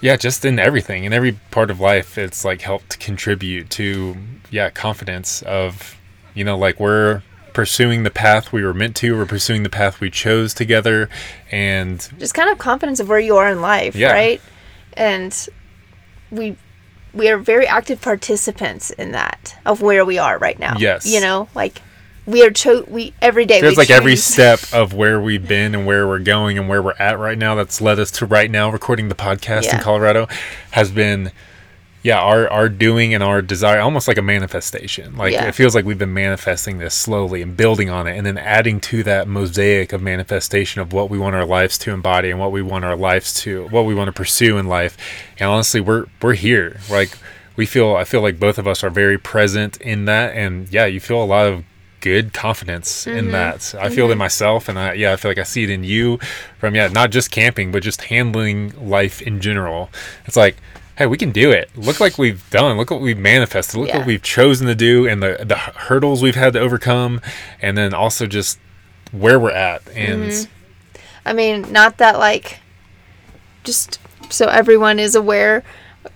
yeah 0.00 0.16
just 0.16 0.44
in 0.44 0.58
everything 0.58 1.04
in 1.04 1.12
every 1.12 1.32
part 1.50 1.70
of 1.70 1.80
life 1.80 2.16
it's 2.16 2.44
like 2.44 2.62
helped 2.62 2.98
contribute 2.98 3.68
to 3.68 4.16
yeah 4.50 4.70
confidence 4.70 5.42
of 5.42 5.98
you 6.34 6.44
know 6.44 6.56
like 6.56 6.80
we're 6.80 7.22
pursuing 7.54 8.02
the 8.02 8.10
path 8.10 8.52
we 8.52 8.62
were 8.62 8.74
meant 8.74 8.94
to 8.96 9.16
we're 9.16 9.24
pursuing 9.24 9.62
the 9.62 9.70
path 9.70 10.00
we 10.00 10.10
chose 10.10 10.52
together 10.52 11.08
and 11.50 12.10
just 12.18 12.34
kind 12.34 12.50
of 12.50 12.58
confidence 12.58 13.00
of 13.00 13.08
where 13.08 13.18
you 13.18 13.36
are 13.38 13.48
in 13.48 13.62
life, 13.62 13.96
Yeah. 13.96 14.12
right? 14.12 14.42
And 14.94 15.48
we 16.30 16.56
we 17.14 17.30
are 17.30 17.38
very 17.38 17.66
active 17.66 18.00
participants 18.02 18.90
in 18.90 19.12
that 19.12 19.56
of 19.64 19.80
where 19.80 20.04
we 20.04 20.18
are 20.18 20.36
right 20.36 20.58
now. 20.58 20.76
Yes. 20.78 21.06
you 21.06 21.20
know, 21.20 21.48
like 21.54 21.80
we 22.26 22.42
are 22.44 22.50
cho- 22.50 22.84
we 22.88 23.12
every 23.22 23.44
day. 23.44 23.60
there's 23.60 23.76
like 23.76 23.90
every 23.90 24.16
step 24.16 24.58
of 24.72 24.92
where 24.94 25.20
we've 25.20 25.46
been 25.46 25.74
and 25.74 25.86
where 25.86 26.08
we're 26.08 26.18
going 26.18 26.58
and 26.58 26.68
where 26.68 26.82
we're 26.82 26.94
at 26.98 27.18
right 27.18 27.38
now 27.38 27.54
that's 27.54 27.80
led 27.80 27.98
us 28.00 28.10
to 28.12 28.26
right 28.26 28.50
now 28.50 28.70
recording 28.70 29.08
the 29.10 29.14
podcast 29.14 29.72
in 29.72 29.78
Colorado 29.80 30.26
has 30.72 30.90
been 30.90 31.30
yeah 32.04 32.20
our 32.20 32.48
our 32.52 32.68
doing 32.68 33.12
and 33.12 33.22
our 33.24 33.42
desire 33.42 33.80
almost 33.80 34.06
like 34.06 34.16
a 34.16 34.22
manifestation 34.22 35.16
like 35.16 35.32
Yeah. 35.32 35.46
it 35.46 35.52
feels 35.56 35.74
like 35.74 35.84
we've 35.84 35.98
been 35.98 36.14
manifesting 36.14 36.78
this 36.78 36.94
slowly 36.94 37.42
and 37.42 37.56
building 37.56 37.90
on 37.90 38.06
it 38.06 38.16
and 38.16 38.24
then 38.24 38.38
adding 38.38 38.78
to 38.82 39.02
that 39.02 39.26
mosaic 39.26 39.92
of 39.92 40.00
manifestation 40.00 40.80
of 40.80 40.92
what 40.92 41.10
we 41.10 41.18
want 41.18 41.34
our 41.34 41.46
lives 41.46 41.76
to 41.78 41.90
embody 41.90 42.30
and 42.30 42.38
what 42.38 42.52
we 42.52 42.62
want 42.62 42.84
our 42.84 42.96
lives 42.96 43.34
to 43.40 43.66
what 43.68 43.84
we 43.84 43.94
want 43.94 44.06
to 44.06 44.12
pursue 44.12 44.56
in 44.56 44.68
life 44.68 44.96
and 45.40 45.50
honestly 45.50 45.80
we're 45.80 46.06
we're 46.22 46.34
here 46.34 46.78
like 46.88 47.18
we 47.56 47.66
feel 47.66 47.96
I 47.96 48.04
feel 48.04 48.20
like 48.20 48.38
both 48.38 48.58
of 48.58 48.66
us 48.66 48.84
are 48.84 48.90
very 48.90 49.18
present 49.18 49.76
in 49.78 50.04
that 50.04 50.34
and 50.36 50.68
yeah 50.72 50.86
you 50.86 51.00
feel 51.00 51.22
a 51.22 51.24
lot 51.24 51.46
of 51.46 51.64
good 52.04 52.34
confidence 52.34 53.06
in 53.06 53.24
mm-hmm. 53.24 53.30
that. 53.30 53.74
I 53.80 53.88
feel 53.88 54.10
it 54.10 54.12
in 54.12 54.18
myself, 54.18 54.68
and 54.68 54.78
I 54.78 54.92
yeah, 54.92 55.14
I 55.14 55.16
feel 55.16 55.30
like 55.30 55.38
I 55.38 55.42
see 55.42 55.62
it 55.64 55.70
in 55.70 55.84
you 55.84 56.18
from 56.58 56.74
yeah, 56.74 56.88
not 56.88 57.10
just 57.10 57.30
camping, 57.30 57.72
but 57.72 57.82
just 57.82 58.02
handling 58.02 58.74
life 58.78 59.22
in 59.22 59.40
general. 59.40 59.88
It's 60.26 60.36
like, 60.36 60.56
hey, 60.96 61.06
we 61.06 61.16
can 61.16 61.30
do 61.30 61.50
it. 61.50 61.70
Look 61.76 62.00
like 62.00 62.18
we've 62.18 62.48
done. 62.50 62.76
Look 62.76 62.90
what 62.90 63.00
we've 63.00 63.18
manifested. 63.18 63.76
Look 63.80 63.88
Yeah. 63.88 63.98
what 63.98 64.06
we've 64.06 64.22
chosen 64.22 64.66
to 64.66 64.74
do, 64.74 65.06
and 65.06 65.22
the 65.22 65.38
the 65.44 65.56
hurdles 65.56 66.22
we've 66.22 66.34
had 66.34 66.52
to 66.54 66.60
overcome, 66.60 67.20
and 67.60 67.76
then 67.76 67.94
also 67.94 68.26
just 68.26 68.58
where 69.12 69.38
we're 69.38 69.50
at. 69.50 69.82
And 69.94 70.30
mm-hmm. 70.30 70.50
I 71.26 71.32
mean, 71.32 71.72
not 71.72 71.98
that 71.98 72.18
like, 72.18 72.60
just 73.64 73.98
so 74.30 74.46
everyone 74.46 74.98
is 74.98 75.14
aware, 75.14 75.62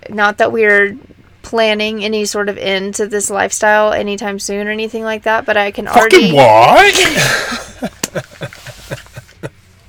not 0.09 0.39
that 0.39 0.53
we're 0.53 0.97
planning 1.43 2.05
any 2.05 2.25
sort 2.27 2.49
of 2.49 2.59
end 2.59 2.95
to 2.97 3.07
this 3.07 3.31
lifestyle 3.31 3.93
anytime 3.93 4.39
soon 4.39 4.69
or 4.69 4.71
anything 4.71 5.03
like 5.03 5.23
that, 5.23 5.47
but 5.47 5.57
I 5.57 5.71
can 5.71 5.87
fucking 5.87 6.35
already 6.35 6.35
what? 6.35 6.95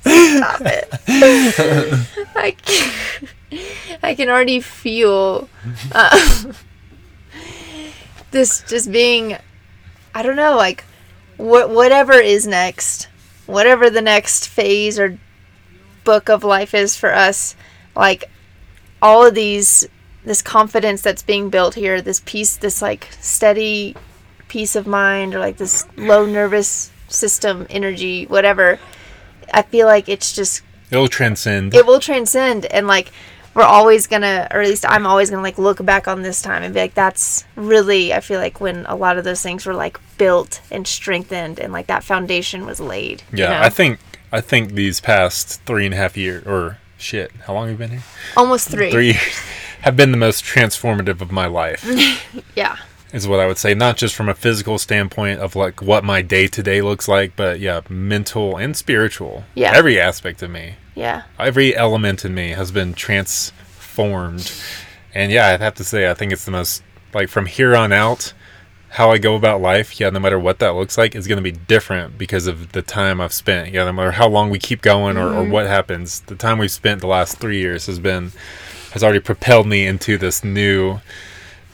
stop 0.00 0.60
it. 0.62 0.88
I 2.36 2.52
can, 2.52 3.28
I 4.02 4.14
can 4.14 4.28
already 4.28 4.60
feel 4.60 5.48
uh, 5.92 6.44
this 8.30 8.62
just 8.68 8.90
being, 8.92 9.36
I 10.14 10.22
don't 10.22 10.36
know, 10.36 10.56
like 10.56 10.84
what 11.36 11.70
whatever 11.70 12.12
is 12.12 12.46
next, 12.46 13.08
whatever 13.46 13.90
the 13.90 14.02
next 14.02 14.48
phase 14.48 14.98
or 14.98 15.18
book 16.04 16.28
of 16.28 16.44
life 16.44 16.74
is 16.74 16.96
for 16.96 17.14
us, 17.14 17.56
like 17.96 18.30
all 19.02 19.26
of 19.26 19.34
these, 19.34 19.86
this 20.24 20.42
confidence 20.42 21.02
that's 21.02 21.22
being 21.22 21.50
built 21.50 21.74
here, 21.74 22.00
this 22.00 22.22
peace, 22.24 22.56
this 22.56 22.80
like 22.82 23.08
steady 23.20 23.96
peace 24.48 24.76
of 24.76 24.86
mind, 24.86 25.34
or 25.34 25.38
like 25.38 25.56
this 25.56 25.86
low 25.96 26.26
nervous 26.26 26.90
system 27.08 27.66
energy, 27.70 28.26
whatever. 28.26 28.78
I 29.52 29.62
feel 29.62 29.86
like 29.86 30.08
it's 30.08 30.32
just 30.32 30.62
It'll 30.90 31.08
transcend. 31.08 31.74
it 31.74 31.86
will 31.86 32.00
transcend 32.00 32.66
and 32.66 32.86
like 32.86 33.10
we're 33.54 33.62
always 33.62 34.06
gonna 34.06 34.46
or 34.50 34.60
at 34.60 34.68
least 34.68 34.84
i'm 34.88 35.06
always 35.06 35.30
gonna 35.30 35.42
like 35.42 35.58
look 35.58 35.84
back 35.84 36.06
on 36.06 36.22
this 36.22 36.40
time 36.40 36.62
and 36.62 36.72
be 36.72 36.80
like 36.80 36.94
that's 36.94 37.44
really 37.56 38.14
i 38.14 38.20
feel 38.20 38.38
like 38.38 38.60
when 38.60 38.86
a 38.86 38.94
lot 38.94 39.18
of 39.18 39.24
those 39.24 39.42
things 39.42 39.66
were 39.66 39.74
like 39.74 39.98
built 40.18 40.60
and 40.70 40.86
strengthened 40.86 41.58
and 41.58 41.72
like 41.72 41.86
that 41.86 42.04
foundation 42.04 42.64
was 42.64 42.80
laid 42.80 43.22
you 43.32 43.38
yeah, 43.38 43.50
know? 43.50 43.60
I 43.60 43.68
think 43.68 43.98
I 44.32 44.40
think 44.40 44.72
these 44.72 45.00
past 45.00 45.60
three 45.62 45.84
and 45.84 45.94
a 45.94 45.96
half 45.96 46.16
years, 46.16 46.46
or 46.46 46.78
shit, 46.96 47.32
how 47.46 47.54
long 47.54 47.68
have 47.68 47.72
you 47.72 47.78
been 47.78 47.90
here? 47.90 48.04
almost 48.36 48.68
three 48.68 48.90
three 48.90 49.06
years 49.06 49.40
have 49.82 49.96
been 49.96 50.12
the 50.12 50.16
most 50.16 50.44
transformative 50.44 51.20
of 51.20 51.32
my 51.32 51.46
life. 51.46 51.84
Yeah. 52.54 52.76
is 53.12 53.26
what 53.26 53.40
I 53.40 53.46
would 53.46 53.58
say. 53.58 53.74
Not 53.74 53.96
just 53.96 54.14
from 54.14 54.28
a 54.28 54.34
physical 54.34 54.78
standpoint 54.78 55.40
of 55.40 55.56
like 55.56 55.82
what 55.82 56.04
my 56.04 56.22
day 56.22 56.46
to 56.46 56.62
day 56.62 56.80
looks 56.80 57.08
like, 57.08 57.34
but 57.34 57.58
yeah, 57.58 57.80
mental 57.88 58.56
and 58.56 58.76
spiritual. 58.76 59.44
Yeah. 59.54 59.72
Every 59.74 59.98
aspect 59.98 60.42
of 60.42 60.50
me, 60.50 60.74
Yeah. 60.94 61.22
every 61.38 61.74
element 61.74 62.24
in 62.24 62.34
me 62.34 62.50
has 62.50 62.72
been 62.72 62.94
transformed. 62.94 64.52
And 65.14 65.32
yeah, 65.32 65.48
I'd 65.48 65.60
have 65.60 65.74
to 65.76 65.84
say, 65.84 66.10
I 66.10 66.14
think 66.14 66.32
it's 66.32 66.44
the 66.44 66.50
most, 66.50 66.82
like 67.14 67.28
from 67.28 67.46
here 67.46 67.74
on 67.76 67.92
out, 67.92 68.32
how 68.90 69.10
I 69.10 69.18
go 69.18 69.36
about 69.36 69.60
life, 69.60 70.00
yeah, 70.00 70.10
no 70.10 70.18
matter 70.18 70.38
what 70.38 70.58
that 70.58 70.70
looks 70.70 70.98
like, 70.98 71.14
is 71.14 71.28
going 71.28 71.36
to 71.36 71.42
be 71.42 71.52
different 71.52 72.18
because 72.18 72.48
of 72.48 72.72
the 72.72 72.82
time 72.82 73.20
I've 73.20 73.32
spent. 73.32 73.72
Yeah, 73.72 73.84
no 73.84 73.92
matter 73.92 74.10
how 74.12 74.28
long 74.28 74.50
we 74.50 74.58
keep 74.58 74.82
going 74.82 75.16
or, 75.16 75.28
or 75.28 75.42
mm-hmm. 75.42 75.52
what 75.52 75.66
happens, 75.68 76.20
the 76.22 76.34
time 76.34 76.58
we've 76.58 76.72
spent 76.72 77.00
the 77.00 77.06
last 77.06 77.38
three 77.38 77.60
years 77.60 77.86
has 77.86 78.00
been, 78.00 78.32
has 78.92 79.04
already 79.04 79.20
propelled 79.20 79.68
me 79.68 79.86
into 79.86 80.18
this 80.18 80.42
new 80.42 81.00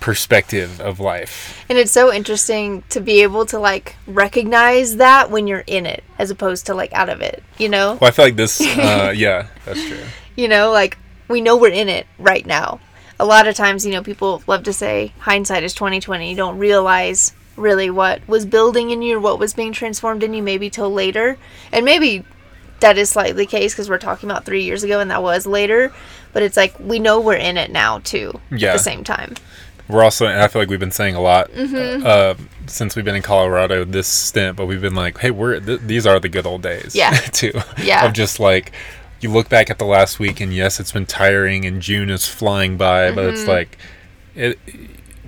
perspective 0.01 0.81
of 0.81 1.01
life. 1.01 1.65
And 1.69 1.79
it's 1.79 1.91
so 1.93 2.13
interesting 2.13 2.83
to 2.91 3.01
be 3.01 3.23
able 3.23 3.47
to 3.47 3.59
like 3.59 3.97
recognize 4.07 4.97
that 4.97 5.31
when 5.31 5.47
you're 5.47 5.65
in 5.67 5.87
it 5.87 6.05
as 6.19 6.31
opposed 6.31 6.67
to 6.67 6.75
like 6.75 6.93
out 6.93 7.09
of 7.09 7.21
it, 7.21 7.43
you 7.59 7.69
know? 7.69 7.99
Well, 8.01 8.09
I 8.09 8.11
feel 8.13 8.25
like 8.27 8.37
this, 8.37 8.61
uh, 8.79 9.13
yeah, 9.17 9.49
that's 9.65 9.85
true. 9.87 10.05
You 10.37 10.49
know, 10.49 10.71
like 10.71 10.99
we 11.29 11.41
know 11.41 11.57
we're 11.57 11.73
in 11.73 11.89
it 11.89 12.07
right 12.19 12.47
now. 12.47 12.81
A 13.19 13.25
lot 13.25 13.49
of 13.49 13.55
times, 13.55 13.87
you 13.87 13.93
know, 13.93 14.03
people 14.03 14.43
love 14.47 14.63
to 14.65 14.73
say 14.73 15.13
hindsight 15.21 15.63
is 15.63 15.73
2020. 15.75 16.29
You 16.31 16.37
don't 16.37 16.59
realize 16.59 17.33
really 17.57 17.89
what 17.89 18.21
was 18.29 18.45
building 18.45 18.91
in 18.91 19.01
you 19.01 19.17
or 19.17 19.21
what 19.21 19.39
was 19.39 19.55
being 19.55 19.73
transformed 19.73 20.23
in 20.23 20.35
you 20.35 20.43
maybe 20.43 20.69
till 20.69 20.93
later. 20.93 21.39
And 21.73 21.85
maybe 21.87 22.25
that 22.81 22.99
is 22.99 23.09
slightly 23.09 23.45
the 23.45 23.51
case 23.51 23.73
because 23.73 23.89
we're 23.89 23.97
talking 23.97 24.31
about 24.31 24.45
three 24.45 24.65
years 24.65 24.85
ago 24.85 25.01
and 25.01 25.11
that 25.11 25.23
was 25.23 25.47
later. 25.47 25.93
But 26.35 26.43
it's 26.43 26.59
like 26.59 26.79
we 26.79 26.99
know 26.99 27.19
we're 27.19 27.33
in 27.37 27.57
it 27.57 27.71
now 27.71 28.01
too 28.01 28.39
at 28.53 28.61
Yeah. 28.61 28.73
the 28.75 28.79
same 28.79 29.03
time. 29.03 29.35
We're 29.89 30.03
also, 30.03 30.27
and 30.27 30.41
I 30.41 30.49
feel 30.49 30.61
like 30.63 30.69
we've 30.69 30.81
been 30.81 30.91
saying 30.91 31.15
a 31.15 31.21
lot 31.21 31.51
Mm-hmm. 31.53 32.05
uh, 32.05 32.35
since 32.67 32.97
we've 32.97 33.05
been 33.05 33.15
in 33.17 33.23
Colorado 33.23 33.85
this 33.85 34.09
stint, 34.09 34.57
but 34.57 34.67
we've 34.67 34.81
been 34.81 34.95
like, 34.97 35.19
hey, 35.19 35.31
we're 35.31 35.61
th- 35.61 35.81
these 35.83 36.07
are 36.07 36.19
the 36.19 36.29
good 36.29 36.45
old 36.47 36.63
days, 36.63 36.95
Yeah. 36.97 37.11
too. 37.33 37.53
Yeah. 37.83 38.05
of 38.07 38.13
just 38.13 38.41
like 38.41 38.73
you 39.21 39.31
look 39.31 39.49
back 39.49 39.71
at 39.71 39.79
the 39.79 39.85
last 39.87 40.19
week, 40.19 40.41
and 40.41 40.53
yes, 40.53 40.81
it's 40.81 40.93
been 40.93 41.07
tiring, 41.07 41.65
and 41.65 41.81
June 41.81 42.11
is 42.11 42.27
flying 42.27 42.77
by, 42.77 43.11
but 43.13 43.23
Mm-hmm. 43.27 43.35
it's 43.35 43.47
like, 43.47 43.79
it 44.35 44.59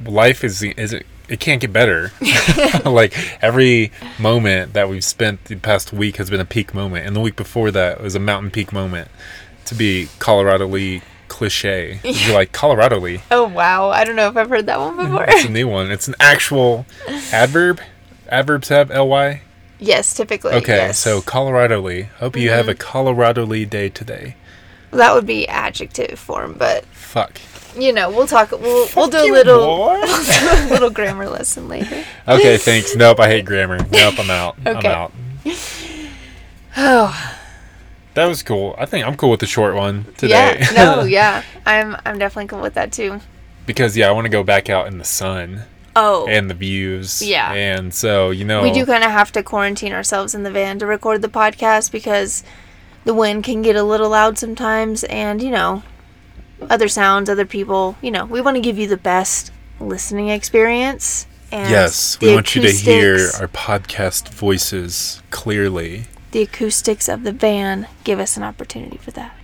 life 0.04 0.44
is 0.44 0.62
is 0.62 0.92
it. 0.92 1.06
It 1.28 1.40
can't 1.40 1.60
get 1.60 1.74
better. 1.74 2.10
like 2.86 3.14
every 3.42 3.92
moment 4.18 4.72
that 4.72 4.88
we've 4.88 5.04
spent 5.04 5.44
the 5.44 5.56
past 5.56 5.92
week 5.92 6.16
has 6.16 6.30
been 6.30 6.40
a 6.40 6.44
peak 6.46 6.72
moment, 6.74 7.06
and 7.06 7.14
the 7.14 7.20
week 7.20 7.36
before 7.36 7.70
that 7.70 8.00
was 8.02 8.14
a 8.14 8.18
mountain 8.20 8.50
peak 8.50 8.72
moment. 8.72 9.08
To 9.66 9.74
be 9.74 10.08
Colorado 10.18 10.66
Lee 10.66 11.02
cliche, 11.38 12.01
you're 12.05 12.35
like 12.35 12.51
Colorado 12.51 12.98
Lee. 12.98 13.20
Oh, 13.31 13.46
wow. 13.46 13.90
I 13.90 14.03
don't 14.03 14.16
know 14.16 14.27
if 14.27 14.37
I've 14.37 14.48
heard 14.48 14.66
that 14.66 14.79
one 14.81 14.96
before. 15.07 15.24
It's 15.29 15.44
a 15.44 15.48
new 15.48 15.68
one. 15.68 15.90
It's 15.92 16.09
an 16.09 16.16
actual 16.18 16.85
adverb. 17.33 17.81
Adverbs 18.29 18.68
have 18.68 18.90
ly. 18.90 19.42
yes, 19.79 20.12
typically. 20.12 20.53
Okay, 20.53 20.77
yes. 20.77 20.98
so 20.98 21.20
Colorado 21.20 21.81
Lee. 21.81 22.03
Hope 22.18 22.37
you 22.37 22.51
have 22.51 22.68
a 22.68 22.72
mm-hmm. 22.72 22.81
Colorado 22.81 23.46
Lee 23.46 23.64
day 23.64 23.88
today. 23.88 24.35
that 24.90 25.14
would 25.14 25.27
be 25.27 25.46
adjective 25.48 26.18
form, 26.18 26.55
but 26.59 26.85
Fuck. 26.87 27.40
you 27.74 27.92
know, 27.92 28.11
we'll 28.11 28.27
talk. 28.27 28.51
We'll 28.51 28.88
we'll 28.96 29.09
do 29.09 29.18
a 29.18 29.33
little 29.33 29.90
a 29.92 30.68
little 30.68 30.90
grammar 30.90 31.29
lesson 31.29 31.68
later. 31.68 32.05
okay, 32.27 32.59
thanks. 32.59 32.96
Nope, 32.96 33.20
I 33.20 33.29
hate 33.29 33.46
grammar. 33.46 33.79
Nope, 33.79 34.18
I'm 34.18 34.31
out. 34.31 34.57
Okay. 34.66 34.77
I'm 34.77 34.87
out. 34.87 35.12
Oh, 36.77 37.38
That 38.18 38.26
was 38.26 38.42
cool. 38.42 38.74
I 38.78 38.85
think 38.85 39.07
I'm 39.07 39.16
cool 39.16 39.31
with 39.31 39.40
the 39.40 39.46
short 39.46 39.74
one 39.76 40.04
today. 40.16 40.59
yeah. 40.61 40.70
No, 40.72 41.04
yeah. 41.18 41.42
I'm 41.64 41.96
I'm 42.04 42.18
definitely 42.18 42.48
cool 42.48 42.61
with 42.61 42.74
that 42.74 42.90
too. 42.92 43.20
because 43.64 43.96
yeah, 43.96 44.09
I 44.09 44.12
want 44.12 44.24
to 44.24 44.31
go 44.31 44.42
back 44.42 44.68
out 44.68 44.88
in 44.88 44.98
the 44.98 45.04
sun 45.04 45.62
Oh. 45.94 46.26
and 46.28 46.48
the 46.50 46.54
views. 46.54 47.22
Yeah. 47.22 47.52
And 47.52 47.94
so 47.94 48.31
you 48.31 48.44
know, 48.44 48.62
we 48.62 48.72
do 48.72 48.85
kind 48.87 49.04
of 49.04 49.11
have 49.11 49.31
to 49.33 49.42
quarantine 49.42 49.92
ourselves 49.92 50.35
in 50.35 50.42
the 50.42 50.50
van 50.50 50.78
to 50.81 50.87
record 50.87 51.22
the 51.22 51.28
podcast 51.28 51.92
because 51.92 52.42
the 53.04 53.14
wind 53.14 53.44
can 53.44 53.62
get 53.62 53.76
a 53.76 53.83
little 53.85 54.11
loud 54.11 54.37
sometimes 54.37 55.04
and 55.04 55.40
you 55.40 55.50
know 55.50 55.83
other 56.68 56.88
sounds 56.88 57.31
other 57.31 57.46
people 57.46 57.96
you 58.02 58.11
know 58.11 58.24
we 58.26 58.40
want 58.40 58.57
to 58.57 58.61
give 58.61 58.76
you 58.78 58.87
the 58.88 58.96
best 58.96 59.52
listening 59.81 60.28
experience 60.28 61.26
and 61.52 61.70
Yes, 61.70 62.18
we 62.20 62.35
want 62.35 62.54
you 62.54 62.62
to 62.62 62.70
hear 62.70 63.14
our 63.40 63.48
podcast 63.48 64.28
voices 64.28 65.22
clearly. 65.31 66.04
The 66.32 66.42
acoustics 66.42 67.08
of 67.08 67.24
the 67.24 67.32
van 67.32 67.86
give 68.04 68.18
us 68.20 68.36
an 68.36 68.42
opportunity 68.42 68.96
for 68.98 69.10
that. 69.12 69.34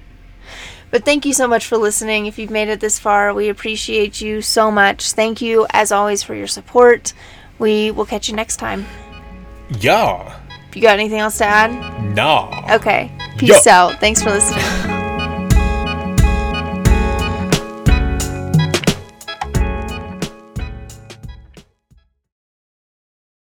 But 0.91 1.05
thank 1.05 1.25
you 1.27 1.33
so 1.33 1.49
much 1.49 1.67
for 1.67 1.77
listening. 1.77 2.27
If 2.27 2.39
you've 2.39 2.51
made 2.51 2.69
it 2.69 2.79
this 2.81 2.99
far, 2.99 3.35
we 3.35 3.49
appreciate 3.49 4.21
you 4.21 4.41
so 4.43 4.71
much. 4.71 5.13
Thank 5.13 5.41
you, 5.43 5.67
as 5.71 5.91
always, 5.91 6.23
for 6.23 6.35
your 6.35 6.47
support. 6.47 7.13
We 7.59 7.91
will 7.91 8.05
catch 8.07 8.29
you 8.29 8.37
next 8.37 8.57
time. 8.59 8.87
Yeah. 9.81 10.39
You 10.73 10.83
got 10.83 10.99
anything 10.99 11.19
else 11.21 11.39
to 11.39 11.45
add, 11.47 11.71
Nah. 12.15 12.75
okay. 12.77 13.11
Peace 13.39 13.67
out. 13.67 13.99
Thanks 14.01 14.23
for 14.23 14.31
listening. 14.31 15.04